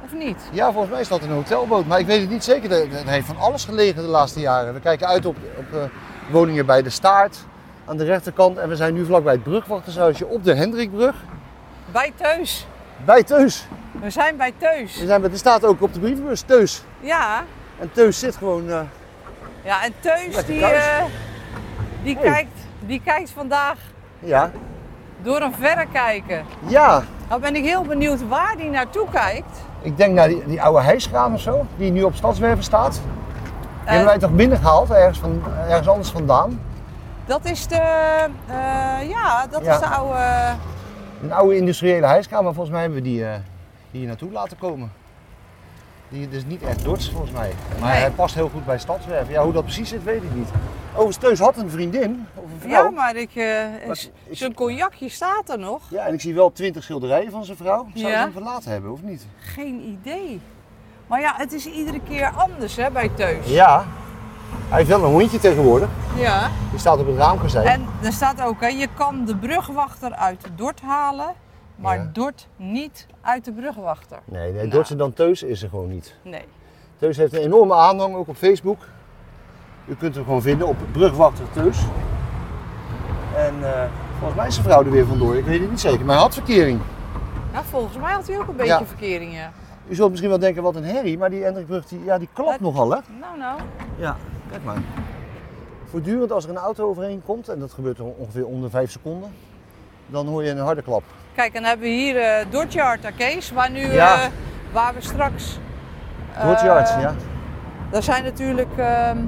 [0.05, 0.43] of niet?
[0.53, 2.71] Ja, volgens mij is dat een hotelboot, maar ik weet het niet zeker.
[2.73, 4.75] Er er heeft van alles gelegen de laatste jaren.
[4.75, 5.81] We kijken uit op, op eh,
[6.31, 7.39] woningen bij de Staart
[7.85, 11.15] aan de rechterkant en we zijn nu vlakbij het brugwachtershuisje op de Hendrikbrug.
[11.93, 12.67] Bij Teus.
[13.05, 13.67] Bij Teus.
[14.01, 15.01] We zijn bij Teus.
[15.01, 16.83] We zijn, bij- er staat ook op de brievenbus Teus.
[17.01, 17.45] Ja,
[17.81, 18.71] En Teus zit gewoon...
[18.71, 18.81] eh,
[19.65, 21.05] ja en Teus die, eh,
[22.03, 22.25] die, Hey.
[22.33, 23.77] kijkt, die kijkt vandaag
[24.19, 24.51] ja,
[25.23, 26.43] door een verrekijker.
[26.67, 29.59] ja, Nou ben ik heel benieuwd waar die naartoe kijkt.
[29.83, 32.93] Ik denk naar die, die oude hijskraan of zo, die nu op Stadswerven staat.
[32.93, 33.01] Die
[33.85, 36.61] Eh, hebben wij toch binnengehaald, ergens, van, ergens anders vandaan.
[37.27, 37.75] Dat is de,
[38.47, 39.73] eh, ja, dat Ja.
[39.75, 40.55] is de oude,
[41.23, 43.35] Een oude industriële hijskraan, maar volgens mij hebben we die eh,
[43.91, 44.93] hier naartoe laten komen.
[46.09, 47.53] Die is niet echt Dorts volgens mij.
[47.81, 48.01] Maar Nee.
[48.01, 49.33] hij past heel goed bij Stadswerven.
[49.33, 50.49] Ja, hoe dat precies zit, weet ik niet.
[50.93, 52.85] Overigens, Teus had een vriendin, of een vrouw.
[52.85, 55.83] ja, maar ik, eh, z- ik- zijn cognacje staat er nog.
[55.91, 57.87] Ja, en ik zie wel twintig schilderijen van zijn vrouw.
[57.95, 58.17] Zou Ja.
[58.17, 59.27] ze hem verlaten hebben, of niet?
[59.39, 60.41] Geen idee.
[61.07, 63.47] Maar ja, het is iedere keer anders hè, bij Teus.
[63.49, 63.85] Ja.
[64.69, 65.89] Hij heeft wel een hondje tegenwoordig.
[66.17, 66.51] Ja.
[66.71, 67.67] Die staat op het raamkozijn.
[67.67, 71.35] En er staat ook, hè, je kan de brugwachter uit Dort halen,
[71.79, 72.11] maar Ja.
[72.13, 74.19] Dort niet uit de brugwachter.
[74.25, 74.69] Nee, nee Nou.
[74.69, 76.15] Dortse dan Teus is er gewoon niet.
[76.23, 76.45] Nee.
[76.97, 78.79] Teus heeft een enorme aanhang, ook op Facebook.
[79.87, 81.79] U kunt hem gewoon vinden op Brugwachter Teus.
[83.37, 83.85] En eh,
[84.19, 86.05] volgens mij is zijn vrouw er weer vandoor, ik weet het niet zeker.
[86.05, 86.81] Maar hij had verkering.
[87.53, 88.85] Ja, volgens mij had hij ook een beetje Ja.
[88.85, 89.53] verkeringen.
[89.89, 92.61] U zult misschien wel denken, wat een herrie, maar die Hendrikbrug die, ja, die klapt
[92.61, 92.99] nogal hè?
[93.21, 93.61] Nou, nou.
[93.97, 94.17] Ja,
[94.51, 94.77] kijk maar.
[95.91, 99.31] Voortdurend als er een auto overheen komt, en dat gebeurt ongeveer onder 5 seconden,
[100.07, 101.03] dan hoor je een harde klap.
[101.39, 104.15] Kijk, en dan hebben we hier eh Dortjaard Kees, waar, nu, Ja.
[104.23, 104.27] eh,
[104.73, 105.59] waar we straks...
[106.35, 107.15] eh, Dortjarts, ja.
[107.91, 109.19] Daar zijn natuurlijk, ehm,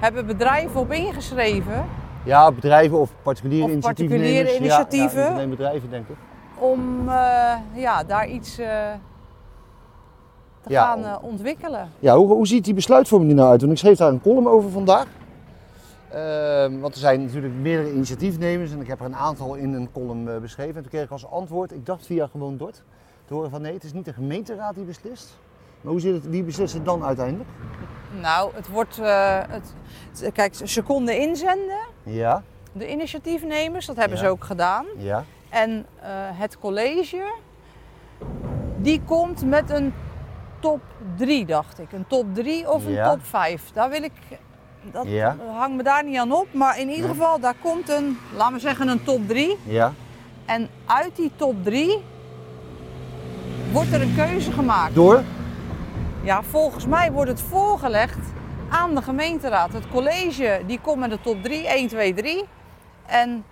[0.00, 1.84] hebben bedrijven op ingeschreven
[2.24, 4.16] Ja, bedrijven of particuliere Of initiatieven.
[4.16, 5.40] particuliere initiatieven.
[5.40, 6.16] Ja, bedrijven denk ik.
[6.58, 7.10] om
[7.72, 8.96] ja, daar iets te
[10.66, 11.88] Ja, gaan ontwikkelen.
[11.98, 13.60] Ja, hoe, hoe ziet die besluitvorming er nou uit?
[13.60, 15.06] Want ik schreef daar een column over vandaag.
[16.10, 19.92] Ehm, want er zijn natuurlijk meerdere initiatiefnemers en ik heb er een aantal in een
[19.92, 20.74] column eh, beschreven.
[20.74, 22.82] En toen kreeg ik als antwoord, ik dacht via gewoon Dort,
[23.24, 25.38] te horen van nee, het is niet de gemeenteraad die beslist.
[25.80, 27.48] Maar hoe zit het, wie beslist het dan uiteindelijk?
[28.20, 28.98] Nou, het wordt.
[28.98, 32.42] eh, het, kijk, ze konden inzenden, Ja,
[32.72, 34.24] de initiatiefnemers, dat hebben Ja.
[34.24, 34.86] ze ook gedaan.
[34.96, 37.32] ja, En eh, het college,
[38.76, 39.92] die komt met een
[40.60, 40.80] top
[41.16, 41.92] 3, dacht ik.
[41.92, 43.10] Een top 3 of een Ja.
[43.10, 43.70] top 5.
[43.72, 44.12] Daar wil ik.
[44.92, 45.36] Dat Ja.
[45.56, 46.46] hangt me daar niet aan op.
[46.52, 47.14] Maar in ieder Nee.
[47.16, 49.56] geval, daar komt een, laten we zeggen, een top 3.
[49.64, 49.92] ja.
[50.46, 52.04] En uit die top 3
[53.72, 54.94] wordt er een keuze gemaakt.
[54.94, 55.22] Door?
[56.22, 58.18] Ja, volgens mij wordt het voorgelegd
[58.68, 59.72] aan de gemeenteraad.
[59.72, 62.44] Het college die komt met de top 3, 1, 2, 3.
[63.06, 63.44] En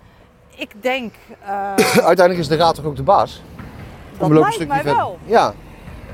[0.57, 1.15] ik denk,
[1.45, 1.73] eh,
[2.11, 3.43] Uiteindelijk is de raad toch ook de baas?
[4.19, 4.97] dat lijkt mij verder.
[4.97, 5.19] wel.
[5.25, 5.55] Ja,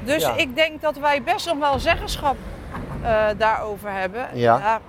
[0.04, 0.36] Dus Ja.
[0.36, 2.36] ik denk dat wij best nog wel zeggenschap
[3.02, 4.26] eh, daarover hebben.
[4.32, 4.80] Ja.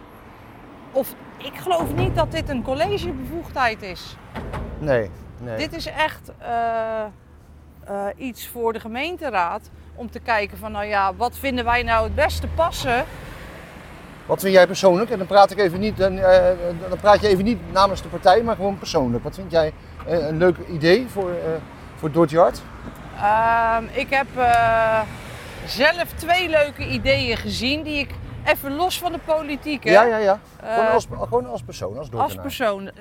[0.93, 4.15] Of ik geloof niet dat dit een collegebevoegdheid is.
[4.79, 5.57] nee, nee.
[5.57, 7.03] Dit is echt eh,
[7.83, 12.03] eh, iets voor de gemeenteraad om te kijken van nou ja, wat vinden wij nou
[12.03, 13.05] het beste passen
[14.25, 15.09] Wat vind jij persoonlijk?
[15.09, 16.51] En dan praat ik even niet, dan, eh,
[16.89, 19.23] dan praat je even niet namens de partij, maar gewoon persoonlijk.
[19.23, 19.73] Wat vind jij
[20.05, 21.35] een leuk idee voor, eh
[21.95, 22.51] voor?
[23.17, 24.27] Ehm, ik heb
[25.65, 28.09] zelf twee leuke ideeën gezien die ik
[28.45, 30.39] even los van de politiek, hè, Ja, ja, ja.
[30.63, 32.87] Eh, gewoon, als, gewoon als persoon, als als persoon.
[32.87, 32.93] eh,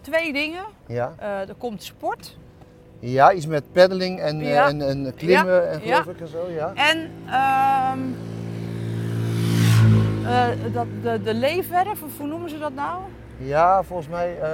[0.00, 0.64] twee dingen.
[0.86, 1.12] Ja.
[1.18, 2.36] Eh, er komt sport
[2.98, 4.68] ja, iets met peddeling en, eh, Ja.
[4.68, 6.10] en, en klimmen Ja, en geloof ja.
[6.10, 6.72] ik en zo, ja.
[6.74, 7.98] en ehm,
[10.26, 13.00] eh, dat, de, de leefwerf, of hoe noemen ze dat nou?
[13.36, 14.48] Ja, volgens mij, eh,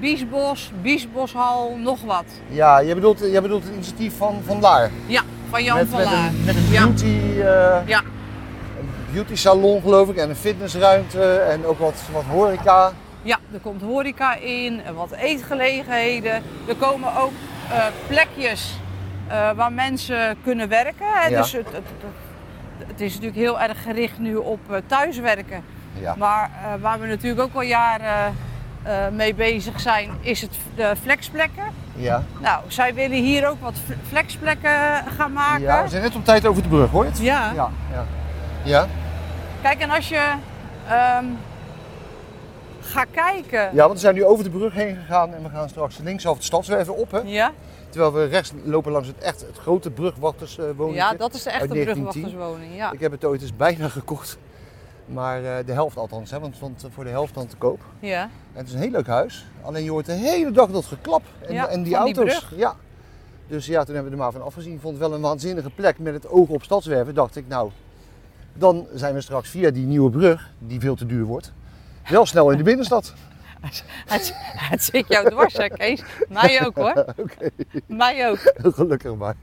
[0.00, 2.24] Biesbos, Biesboshal, nog wat.
[2.48, 4.90] ja, je bedoelt, je bedoelt het initiatief van Van Laar.
[5.06, 6.28] Ja, van Jan met, van met Laar.
[6.28, 8.02] een, met een beauty, eh, Ja.
[9.16, 12.92] Beauty salon geloof ik en een fitnessruimte en ook wat, wat horeca.
[13.22, 16.42] Ja, er komt horeca in, en wat eetgelegenheden.
[16.68, 17.32] Er komen ook
[17.70, 18.78] eh, plekjes
[19.28, 21.06] eh, waar mensen kunnen werken.
[21.14, 21.28] Hè?
[21.28, 21.40] Ja.
[21.40, 25.62] Dus het, het, het- het is natuurlijk heel erg gericht nu op eh, thuiswerken.
[26.00, 26.14] Ja.
[26.18, 26.50] Maar
[26.80, 28.34] waar we natuurlijk ook al jaren
[29.12, 31.64] mee bezig zijn, is het de flexplekken.
[31.94, 32.22] Ja.
[32.40, 34.70] Nou, zij willen hier ook wat fl- flexplekken
[35.16, 35.62] gaan maken.
[35.62, 37.04] ja, we zijn net op tijd over de brug hoor.
[37.04, 37.18] je het?
[37.20, 37.52] Ja.
[37.54, 37.70] Ja.
[37.92, 38.04] Ja.
[38.62, 38.86] ja.
[39.66, 40.32] Kijk, en als je
[40.88, 41.24] ehm,
[42.80, 43.60] gaat kijken.
[43.60, 46.36] Ja, want we zijn nu over de brug heen gegaan en we gaan straks linksaf
[46.36, 47.10] de stadswerven op.
[47.10, 47.18] Hè?
[47.24, 47.52] Ja,
[47.88, 50.96] Terwijl we rechts lopen langs het, echt, het grote brugwachterswoning.
[50.96, 52.22] ja, dat is de echte uit 1910.
[52.22, 52.76] brugwachterswoning.
[52.76, 52.92] Ja.
[52.92, 54.38] Ik heb het ooit eens bijna gekocht.
[55.06, 57.80] Maar eh, de helft althans, hè, want het stond voor de helft dan te koop.
[58.00, 58.22] ja.
[58.22, 59.46] En het is een heel leuk huis.
[59.62, 62.24] Alleen je hoort de hele dag dat geklap en, Ja, en die auto's.
[62.24, 62.52] brug.
[62.56, 62.74] ja.
[63.48, 64.72] Dus ja, toen hebben we er maar van afgezien.
[64.74, 67.14] Ik vond het wel een waanzinnige plek met het oog op stadswerven.
[67.14, 67.70] Dacht ik, nou,
[68.58, 71.52] dan zijn we straks via die nieuwe brug, die veel te duur wordt,
[72.08, 73.14] wel snel in de binnenstad.
[74.06, 76.02] Het, het zit jou dwars, hè, Kees?
[76.28, 77.04] Mij ook hoor.
[77.86, 78.38] Mij ook.
[78.74, 79.34] gelukkig maar.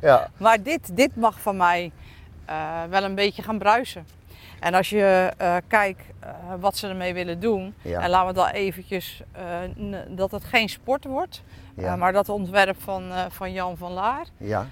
[0.00, 1.92] Ja, Maar dit, dit mag van mij
[2.44, 4.06] eh, wel een beetje gaan bruisen.
[4.60, 7.74] En als je eh, kijkt eh, wat ze ermee willen doen.
[7.82, 8.00] Ja.
[8.00, 9.22] En laten we dan eventjes
[10.08, 11.42] dat het geen sport wordt.
[11.74, 11.96] Ja.
[11.96, 14.26] maar dat ontwerp van, van Jan van Laar.
[14.36, 14.66] ja,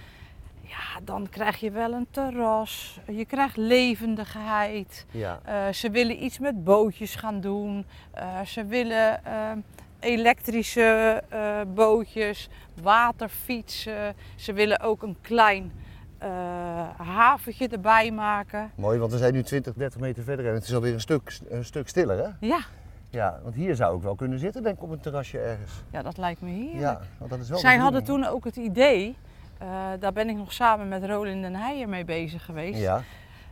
[0.69, 3.01] Ja, dan krijg je wel een terras.
[3.11, 5.07] Je krijgt levendigheid.
[5.11, 5.41] ja.
[5.45, 7.87] Eh, ze willen iets met bootjes gaan doen.
[8.11, 9.33] Eh, ze willen eh,
[10.01, 12.49] elektrische eh, bootjes,
[12.83, 14.15] waterfietsen.
[14.37, 15.73] Ze willen ook een klein
[16.97, 18.71] haventje erbij maken.
[18.75, 21.39] Mooi, want we zijn nu 20, 30 meter verder en het is alweer een stuk,
[21.49, 22.47] een stuk stiller hè?
[22.47, 22.59] Ja,
[23.11, 25.73] Ja, want hier zou ik wel kunnen zitten, denk ik, op een terrasje ergens.
[25.91, 26.81] ja dat lijkt me heerlijk.
[26.81, 29.17] Ja, want dat is wel Zij hadden toen ook het idee,
[29.59, 29.69] eh,
[30.01, 32.79] daar ben ik nog samen met Rolin den Heijer mee bezig geweest.
[32.81, 33.03] Ja.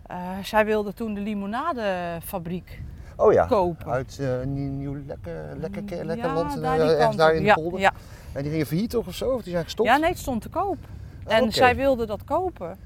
[0.07, 2.81] Eh, zij wilde toen de limonadefabriek
[3.17, 3.91] Oh ja, kopen.
[3.91, 7.81] uit eh nieuw, lekker, lekker, lekker Ja, land, daar ergens daar in de ja, polder.
[7.81, 7.93] Ja,
[8.33, 9.31] En die gingen failliet toch of zo?
[9.31, 9.89] Of die zijn gestopt?
[9.89, 10.79] Ja, nee, het stond te koop.
[11.27, 12.77] Oh, En zij wilde dat kopen.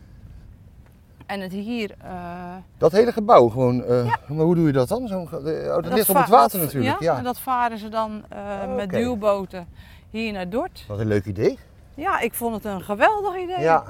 [1.26, 1.94] En het hier...
[2.78, 3.76] Dat hele gebouw gewoon,
[4.26, 5.08] maar hoe doe je dat dan?
[5.08, 5.30] Zo'n, oh,
[5.82, 7.18] dat, ligt op het water dat- natuurlijk, Ja, ja.
[7.18, 8.24] en dat varen ze dan
[8.76, 9.66] met duwboten
[10.10, 10.84] hier naar Dort.
[10.88, 11.58] Wat een leuk idee.
[11.98, 13.60] Ja, ik vond het een geweldig idee.
[13.60, 13.84] Ja,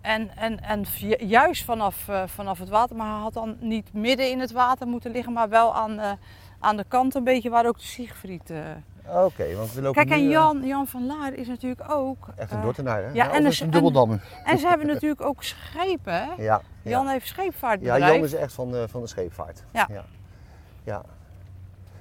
[0.00, 3.92] En, en, en ju- juist vanaf, eh, vanaf het water, maar hij had dan niet
[3.92, 6.12] midden in het water moeten liggen, maar wel aan, eh,
[6.60, 8.50] aan de kant een beetje waar ook de Siegfried...
[8.50, 8.58] eh.
[9.24, 12.28] oké, want we lopen Kijk, en Jan, Jan van Laar is natuurlijk ook...
[12.36, 13.10] Echt een Dordtenaar, hè?
[13.12, 14.22] ja, en is een en- dubbeldammer.
[14.44, 16.30] En ze hebben natuurlijk ook schepen, hè?
[16.42, 16.90] Ja, ja.
[16.90, 18.14] Jan heeft ja, scheepvaartbedrijf.
[18.14, 19.64] Jan is echt van de, van de scheepvaart.
[19.72, 19.86] Ja.
[19.92, 20.04] ja.
[20.84, 21.02] Ja,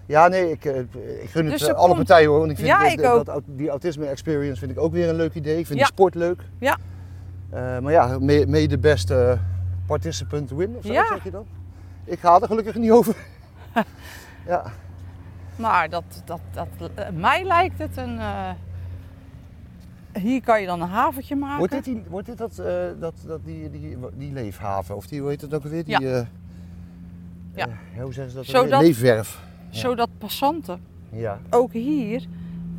[0.06, 2.40] Ja, nee, ik, eh, ik gun het Dus eh, alle komt- partijen hoor.
[2.40, 5.16] Want ik vind Ja, ik dat au- die autisme experience vind ik ook weer een
[5.16, 5.58] leuk idee.
[5.60, 6.42] Ik vind de sport leuk.
[6.60, 6.78] Ja.
[7.50, 9.38] Eh, maar ja, mee, de beste
[9.86, 11.08] participant win of zo Ja.
[11.08, 11.46] zeg je dan?
[12.04, 13.16] Ik ga er gelukkig niet over.
[14.48, 14.64] ja.
[15.56, 16.68] Maar dat, dat, dat,
[17.14, 18.20] mij lijkt het een.
[20.14, 21.58] hier kan je dan een haventje maken.
[21.58, 22.66] Wordt dit, die, wordt dit dat, eh,
[23.00, 24.96] dat, dat die, die, die leefhaven?
[24.96, 25.84] Of die, hoe heet het ook alweer?
[25.86, 26.26] Die, Ja.
[27.56, 27.68] Ja.
[28.02, 28.46] hoe zeggen ze dat?
[28.46, 28.82] Zodat-?
[28.82, 29.44] Leefwerf.
[29.78, 32.26] Zodat passanten Ja, ook hier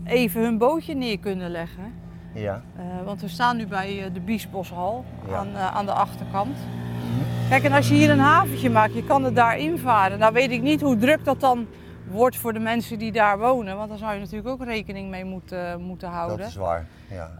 [0.04, 1.92] even hun bootje neer kunnen leggen.
[2.34, 2.62] ja.
[2.76, 5.36] Eh, want we staan nu bij eh, de Biesboshal Ja.
[5.36, 6.56] aan, eh, aan de achterkant.
[6.56, 7.48] Mhm.
[7.48, 10.18] Kijk, en als je hier een haventje maakt, je kan het daar invaren.
[10.18, 11.66] Nou weet ik niet hoe druk dat dan
[12.10, 13.76] wordt voor de mensen die daar wonen.
[13.76, 16.38] Want daar zou je natuurlijk ook rekening mee moeten, moeten houden.
[16.38, 16.86] Dat is waar.
[17.10, 17.30] Ja.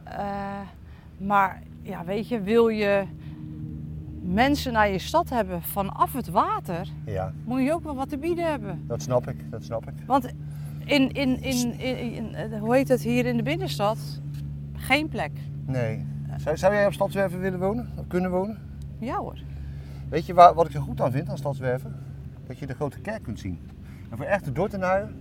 [1.19, 3.05] Maar ja, weet je, wil je
[4.27, 8.19] mensen naar je stad hebben vanaf het water, ja, moet je ook wel wat te
[8.19, 8.85] bieden hebben.
[8.87, 9.51] dat snap ik.
[9.51, 9.95] Dat snap ik.
[10.07, 10.25] Want
[10.85, 13.99] in, in, in, in, in- eh, hoe heet het hier in de binnenstad?
[14.73, 15.31] Geen plek.
[15.67, 16.07] Nee.
[16.37, 17.89] Zou, zou jij op Stadswerven willen wonen?
[17.97, 18.59] Of kunnen wonen?
[18.99, 19.39] Ja hoor.
[20.09, 21.95] Weet je waar, wat ik er goed aan vind aan Stadswerven?
[22.47, 23.59] Dat je de grote kerk kunt zien.
[24.11, 25.15] En voor echte Dordtenaren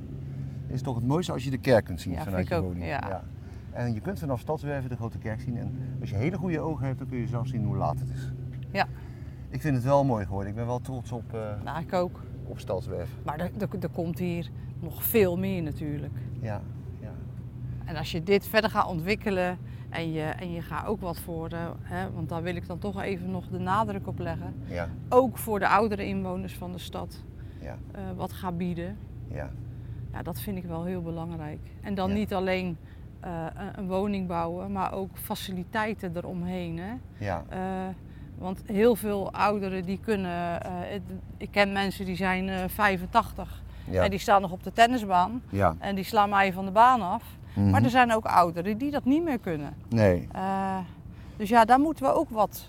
[0.67, 2.63] is het toch het mooiste als je de kerk kunt zien Ja, vanuit je ook,
[2.63, 2.85] woning.
[2.85, 3.23] ja.
[3.71, 5.57] En je kunt vanaf Stadswerven de grote kerk zien.
[5.57, 8.09] En als je hele goede ogen hebt, dan kun je zelfs zien hoe laat het
[8.09, 8.31] is.
[8.75, 8.87] Ja.
[9.49, 10.49] Ik vind het wel mooi geworden.
[10.49, 11.23] Ik ben wel trots op,
[11.63, 12.19] Nou, ik ook.
[12.45, 13.15] op Stadswerven.
[13.25, 14.49] Maar er, er, er komt hier
[14.79, 16.13] nog veel meer natuurlijk.
[16.41, 16.61] Ja,
[16.99, 17.11] ja.
[17.85, 19.57] En als je dit verder gaat ontwikkelen
[19.89, 22.79] en je, en je gaat ook wat voor, eh, hè, want daar wil ik dan
[22.79, 24.53] toch even nog de nadruk op leggen.
[24.65, 27.23] Ja, Ook voor de oudere inwoners van de stad
[27.61, 28.97] ja, eh, wat gaat bieden.
[29.27, 29.49] ja.
[30.11, 31.59] Ja, dat vind ik wel heel belangrijk.
[31.81, 32.15] En dan Ja.
[32.15, 32.77] niet alleen
[33.19, 36.79] een, een woning bouwen, maar ook faciliteiten eromheen.
[36.79, 36.93] Hè?
[37.17, 37.43] ja.
[38.37, 40.61] Want heel veel ouderen die kunnen.
[40.63, 40.71] eh,
[41.37, 44.03] ik ken mensen die zijn eh 85 ja.
[44.03, 45.75] en die staan nog op de tennisbaan ja.
[45.79, 47.23] en die slaan mij van de baan af.
[47.53, 47.69] Mhm.
[47.69, 49.73] Maar er zijn ook ouderen die dat niet meer kunnen.
[49.89, 50.27] Nee.
[50.31, 50.77] Eh,
[51.37, 52.65] dus ja, daar moeten we ook wat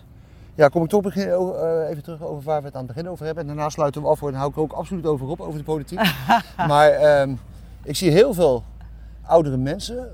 [0.55, 2.95] Ja, kom ik toch beginnen, over- eh, even terug over waar we het aan het
[2.95, 3.43] begin over hebben.
[3.43, 5.59] En daarna sluiten we af en dan hou ik er ook absoluut over op, over
[5.59, 6.01] de politiek.
[6.69, 7.35] maar ehm,
[7.83, 8.65] ik zie heel veel
[9.23, 10.09] oudere mensen.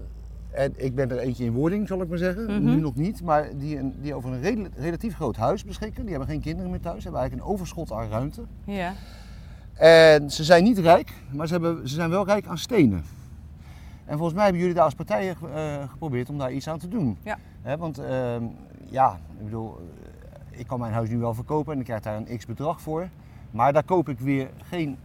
[0.52, 2.44] En ik ben er eentje in wording, zal ik maar zeggen.
[2.44, 2.64] Mhm.
[2.64, 3.22] Nu nog niet.
[3.22, 6.02] Maar die, een, die over een relatief groot huis beschikken.
[6.02, 7.02] Die hebben geen kinderen meer thuis.
[7.02, 8.42] hebben eigenlijk een overschot aan ruimte.
[8.64, 8.92] Ja.
[9.74, 13.04] En ze zijn niet rijk, maar ze, hebben, ze zijn wel rijk aan stenen.
[14.04, 16.88] En volgens mij hebben jullie daar als partijen eh, geprobeerd om daar iets aan te
[16.88, 17.18] doen.
[17.22, 17.38] Ja.
[17.78, 18.44] Want ehm,
[18.84, 19.78] ja, ik bedoel,
[20.52, 22.80] eh, ik kan mijn huis nu wel verkopen en ik krijg daar een x bedrag
[22.80, 23.08] voor.
[23.50, 24.96] Maar daar koop ik weer geen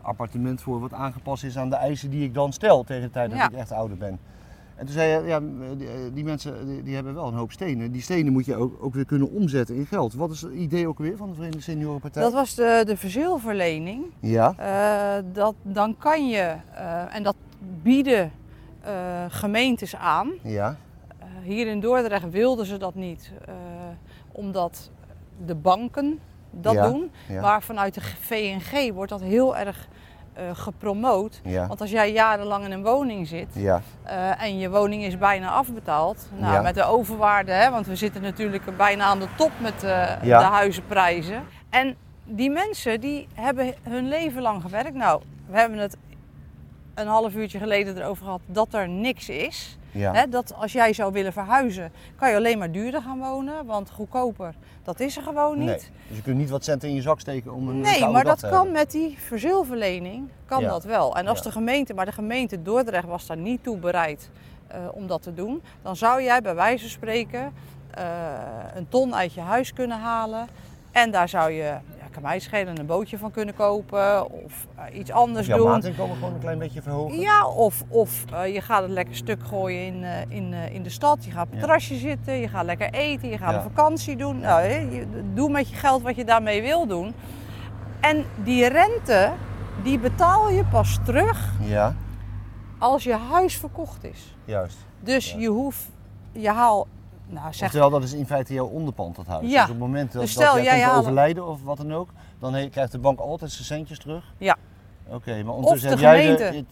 [0.00, 3.30] appartement voor wat aangepast is aan de eisen die ik dan stel tegen de tijd
[3.30, 3.48] dat Ja.
[3.48, 4.18] ik echt ouder ben.
[4.78, 5.40] En toen zei je, ja,
[5.76, 7.92] die, die mensen die, hebben wel een hoop stenen.
[7.92, 10.14] Die stenen moet je ook, ook weer kunnen omzetten in geld.
[10.14, 12.22] Wat is het idee ook weer van de Verenigde Seniorenpartij?
[12.22, 14.04] Dat was de, de verzilverlening.
[14.20, 17.34] Ja, Eh, dat, dan kan je, eh, en dat
[17.82, 18.32] bieden
[18.80, 20.30] eh, gemeentes aan.
[20.42, 20.76] ja,
[21.18, 23.54] Eh, hier in Dordrecht wilden ze dat niet, eh,
[24.32, 24.90] omdat
[25.46, 26.18] de banken
[26.50, 27.10] dat Ja, doen.
[27.28, 27.40] ja.
[27.40, 29.96] Maar vanuit de VNG wordt dat heel erg eh,
[30.52, 31.40] gepromoot.
[31.44, 33.82] ja, Want als jij jarenlang in een woning zit ja.
[34.02, 36.60] eh, en je woning is bijna afbetaald, nou, Ja.
[36.62, 40.32] met de overwaarde, hè, want we zitten natuurlijk bijna aan de top met eh, de
[40.32, 41.42] huizenprijzen.
[41.70, 44.94] En die mensen die hebben hun leven lang gewerkt.
[44.94, 45.96] Nou, we hebben het
[46.94, 49.78] een half uurtje geleden erover gehad dat er niks is.
[49.98, 50.12] Ja.
[50.12, 53.66] Hè, dat als jij zou willen verhuizen, kan je alleen maar duurder gaan wonen.
[53.66, 55.66] Want goedkoper, dat is er gewoon niet.
[55.66, 55.76] Nee.
[56.08, 58.40] Dus je kunt niet wat centen in je zak steken om een Nee, maar dat
[58.40, 58.72] kan hebben.
[58.72, 60.68] met die verzilverlening, kan Ja.
[60.68, 61.16] dat wel.
[61.16, 61.44] En als Ja.
[61.44, 64.30] de gemeente, maar de gemeente Dordrecht was daar niet toe bereid
[64.66, 67.52] eh, om dat te doen, dan zou jij bij wijze van spreken
[67.90, 68.04] eh,
[68.74, 70.46] een ton uit je huis kunnen halen.
[70.92, 71.74] En daar zou je,
[72.20, 75.66] kan mij schelen, een bootje van kunnen kopen of eh, iets anders jouw doen.
[75.68, 77.18] maandinkomen gewoon een klein beetje verhogen.
[77.18, 80.90] Ja, of, of eh, je gaat het lekker stuk gooien in, eh, in, in de
[80.90, 81.24] stad.
[81.24, 81.64] Je gaat op het Ja.
[81.66, 83.56] terrasje zitten, je gaat lekker eten, je gaat Ja.
[83.56, 84.40] een vakantie doen.
[84.40, 84.88] Nou,
[85.34, 87.14] doe met je geld wat je daarmee wil doen.
[88.00, 89.32] En die rente,
[89.82, 91.94] die betaal je pas terug Ja,
[92.78, 94.36] als je huis verkocht is.
[94.44, 94.78] juist.
[95.00, 95.38] Dus Ja.
[95.38, 95.88] je hoeft,
[96.32, 96.86] je haal,
[97.28, 99.42] nou zeg, Oftewel, dat is in feite jouw onderpand, dat huis.
[99.50, 99.52] Ja.
[99.52, 101.76] Dus op het moment dat, Dus dat stel, jij jij komt haalt- overlijden of wat
[101.76, 102.08] dan ook,
[102.38, 104.24] dan he- krijgt de bank altijd zijn centjes terug.
[104.38, 104.56] Ja.
[105.08, 106.66] Oké, maar ondertussen de heb jij er het-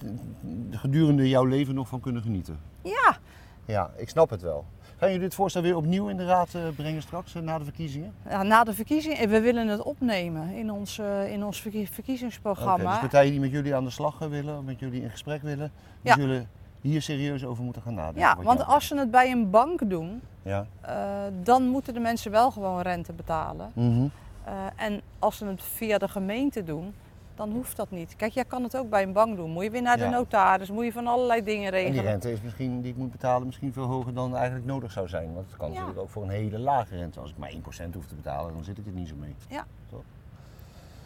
[0.70, 2.58] gedurende jouw leven nog van kunnen genieten.
[2.82, 3.16] ja,
[3.64, 4.64] Ja, ik snap het wel.
[4.98, 7.64] Gaan jullie dit voorstel weer opnieuw in de raad eh, brengen straks, eh, na de
[7.64, 8.12] verkiezingen?
[8.28, 12.90] ja, na de verkiezingen, we willen het opnemen in ons, eh, in ons verkiezingsprogramma.
[12.90, 15.70] dus partijen die met jullie aan de slag eh, willen, met jullie in gesprek willen,
[16.02, 16.14] die Ja.
[16.14, 16.48] zullen
[16.86, 18.20] hier serieus over moeten gaan nadenken.
[18.20, 20.66] ja, want als ze het bij een bank doen, Ja.
[20.80, 20.94] Eh,
[21.42, 23.70] dan moeten de mensen wel gewoon rente betalen.
[23.74, 24.06] Mhm.
[24.44, 26.94] Eh, en als ze het via de gemeente doen,
[27.34, 28.16] dan hoeft dat niet.
[28.16, 29.50] Kijk, jij kan het ook bij een bank doen.
[29.50, 30.10] Moet je weer naar de Ja.
[30.10, 32.04] notaris, moet je van allerlei dingen En die regelen.
[32.04, 35.34] rente is misschien, die ik moet betalen misschien veel hoger dan eigenlijk nodig zou zijn.
[35.34, 35.72] Want het kan Ja.
[35.74, 37.20] natuurlijk ook voor een hele lage rente.
[37.20, 39.34] Als ik maar 1% hoef te betalen, dan zit ik er niet zo mee.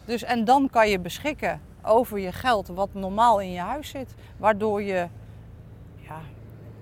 [0.05, 4.15] Dus, en dan kan je beschikken over je geld wat normaal in je huis zit.
[4.37, 5.09] Waardoor je, ja,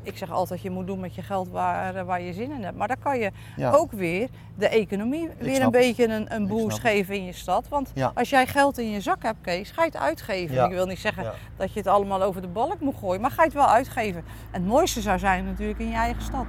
[0.09, 2.63] ik zeg altijd, je moet doen met je geld waar, eh, waar je zin in
[2.63, 2.77] hebt.
[2.77, 3.71] Maar dan kan je Ja.
[3.71, 7.67] ook weer de economie weer een beetje een, een boost geven in je stad.
[7.67, 8.11] Want Ja.
[8.15, 10.55] als jij geld in je zak hebt, Kees, ga je het uitgeven.
[10.55, 10.65] Ja.
[10.65, 11.33] Ik wil niet zeggen Ja.
[11.57, 14.23] dat je het allemaal over de balk moet gooien, maar ga je het wel uitgeven.
[14.51, 16.45] En het mooiste zou zijn natuurlijk in je eigen stad.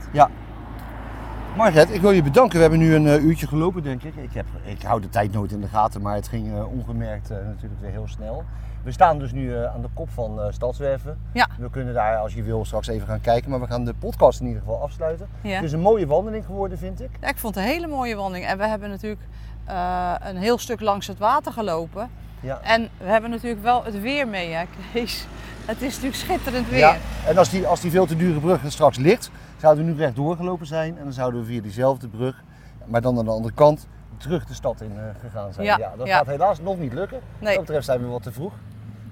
[1.56, 2.54] Margret, ik wil je bedanken.
[2.56, 4.14] We hebben nu een eh, uurtje gelopen, denk ik.
[4.16, 7.28] Ik, heb, ik hou de tijd nooit in de gaten, maar het ging eh, ongemerkt
[7.28, 8.44] natuurlijk weer heel snel.
[8.82, 11.18] We staan dus nu eh, aan de kop van eh Stadswerven.
[11.32, 11.48] Ja.
[11.58, 13.50] We kunnen daar, als je wil, straks even gaan kijken.
[13.50, 15.28] Maar we gaan de podcast in ieder geval afsluiten.
[15.40, 15.54] Ja.
[15.54, 17.10] Het is een mooie wandeling geworden, vind ik.
[17.20, 18.46] Ja, ik vond het een hele mooie wandeling.
[18.46, 19.20] En we hebben natuurlijk
[19.64, 22.10] eh, een heel stuk langs het water gelopen.
[22.40, 22.60] Ja.
[22.62, 25.26] En we hebben natuurlijk wel het weer mee, hè, Kees?
[25.64, 26.78] Het is natuurlijk schitterend weer.
[26.78, 29.90] Ja, en als die, als die veel te dure brug er straks ligt, zouden we
[29.90, 30.98] nu recht doorgelopen zijn.
[30.98, 32.42] En dan zouden we via diezelfde brug,
[32.86, 33.86] maar dan aan de andere kant,
[34.16, 35.66] terug de stad in eh, gegaan zijn.
[35.66, 36.16] Ja, dat ja.
[36.16, 37.20] gaat helaas nog niet lukken.
[37.20, 37.54] Wat Nee.
[37.54, 38.52] dat betreft zijn we wat te vroeg.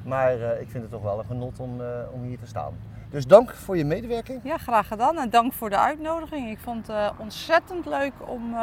[0.04, 2.74] Maar eh, ik vind het toch wel een genot om, eh, om hier te staan.
[3.10, 4.40] Dus dank voor je medewerking.
[4.44, 5.18] Ja, graag gedaan.
[5.18, 6.50] En dank voor de uitnodiging.
[6.50, 8.54] Ik vond het ontzettend leuk om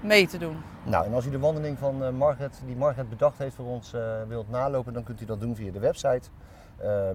[0.00, 0.56] mee te doen.
[0.82, 3.94] Nou, en als u de wandeling van Margaret, die Margaret bedacht heeft voor ons,
[4.28, 6.28] wilt nalopen, dan kunt u dat doen via de website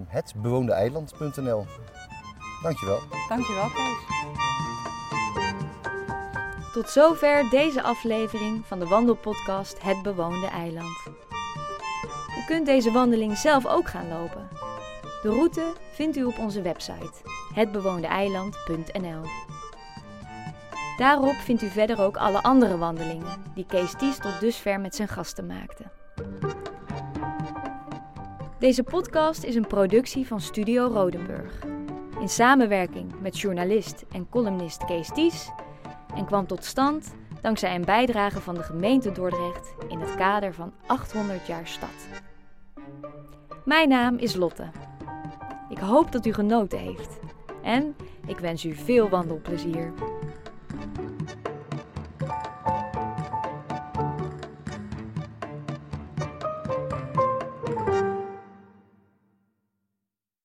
[0.06, 1.64] hetbewoondeeiland.nl.
[2.62, 2.98] Dankjewel.
[3.28, 4.59] Dankjewel, Kees.
[6.72, 11.06] Tot zover deze aflevering van de wandelpodcast Het Bewoonde Eiland.
[12.38, 14.48] U kunt deze wandeling zelf ook gaan lopen.
[15.22, 17.12] De route vindt u op onze website
[17.54, 19.22] hetbewoondeeiland.nl.
[20.96, 25.08] Daarop vindt u verder ook alle andere wandelingen die Kees Ties tot dusver met zijn
[25.08, 25.84] gasten maakte.
[28.58, 31.64] Deze podcast is een productie van Studio Rodenburg.
[32.20, 35.50] In samenwerking met journalist en columnist Kees Ties
[36.14, 40.72] en kwam tot stand dankzij een bijdrage van de gemeente Dordrecht in het kader van
[40.86, 42.08] 800 jaar stad.
[43.64, 44.70] Mijn naam is Lotte.
[45.68, 47.18] Ik hoop dat u genoten heeft
[47.62, 47.96] en
[48.26, 49.92] ik wens u veel wandelplezier.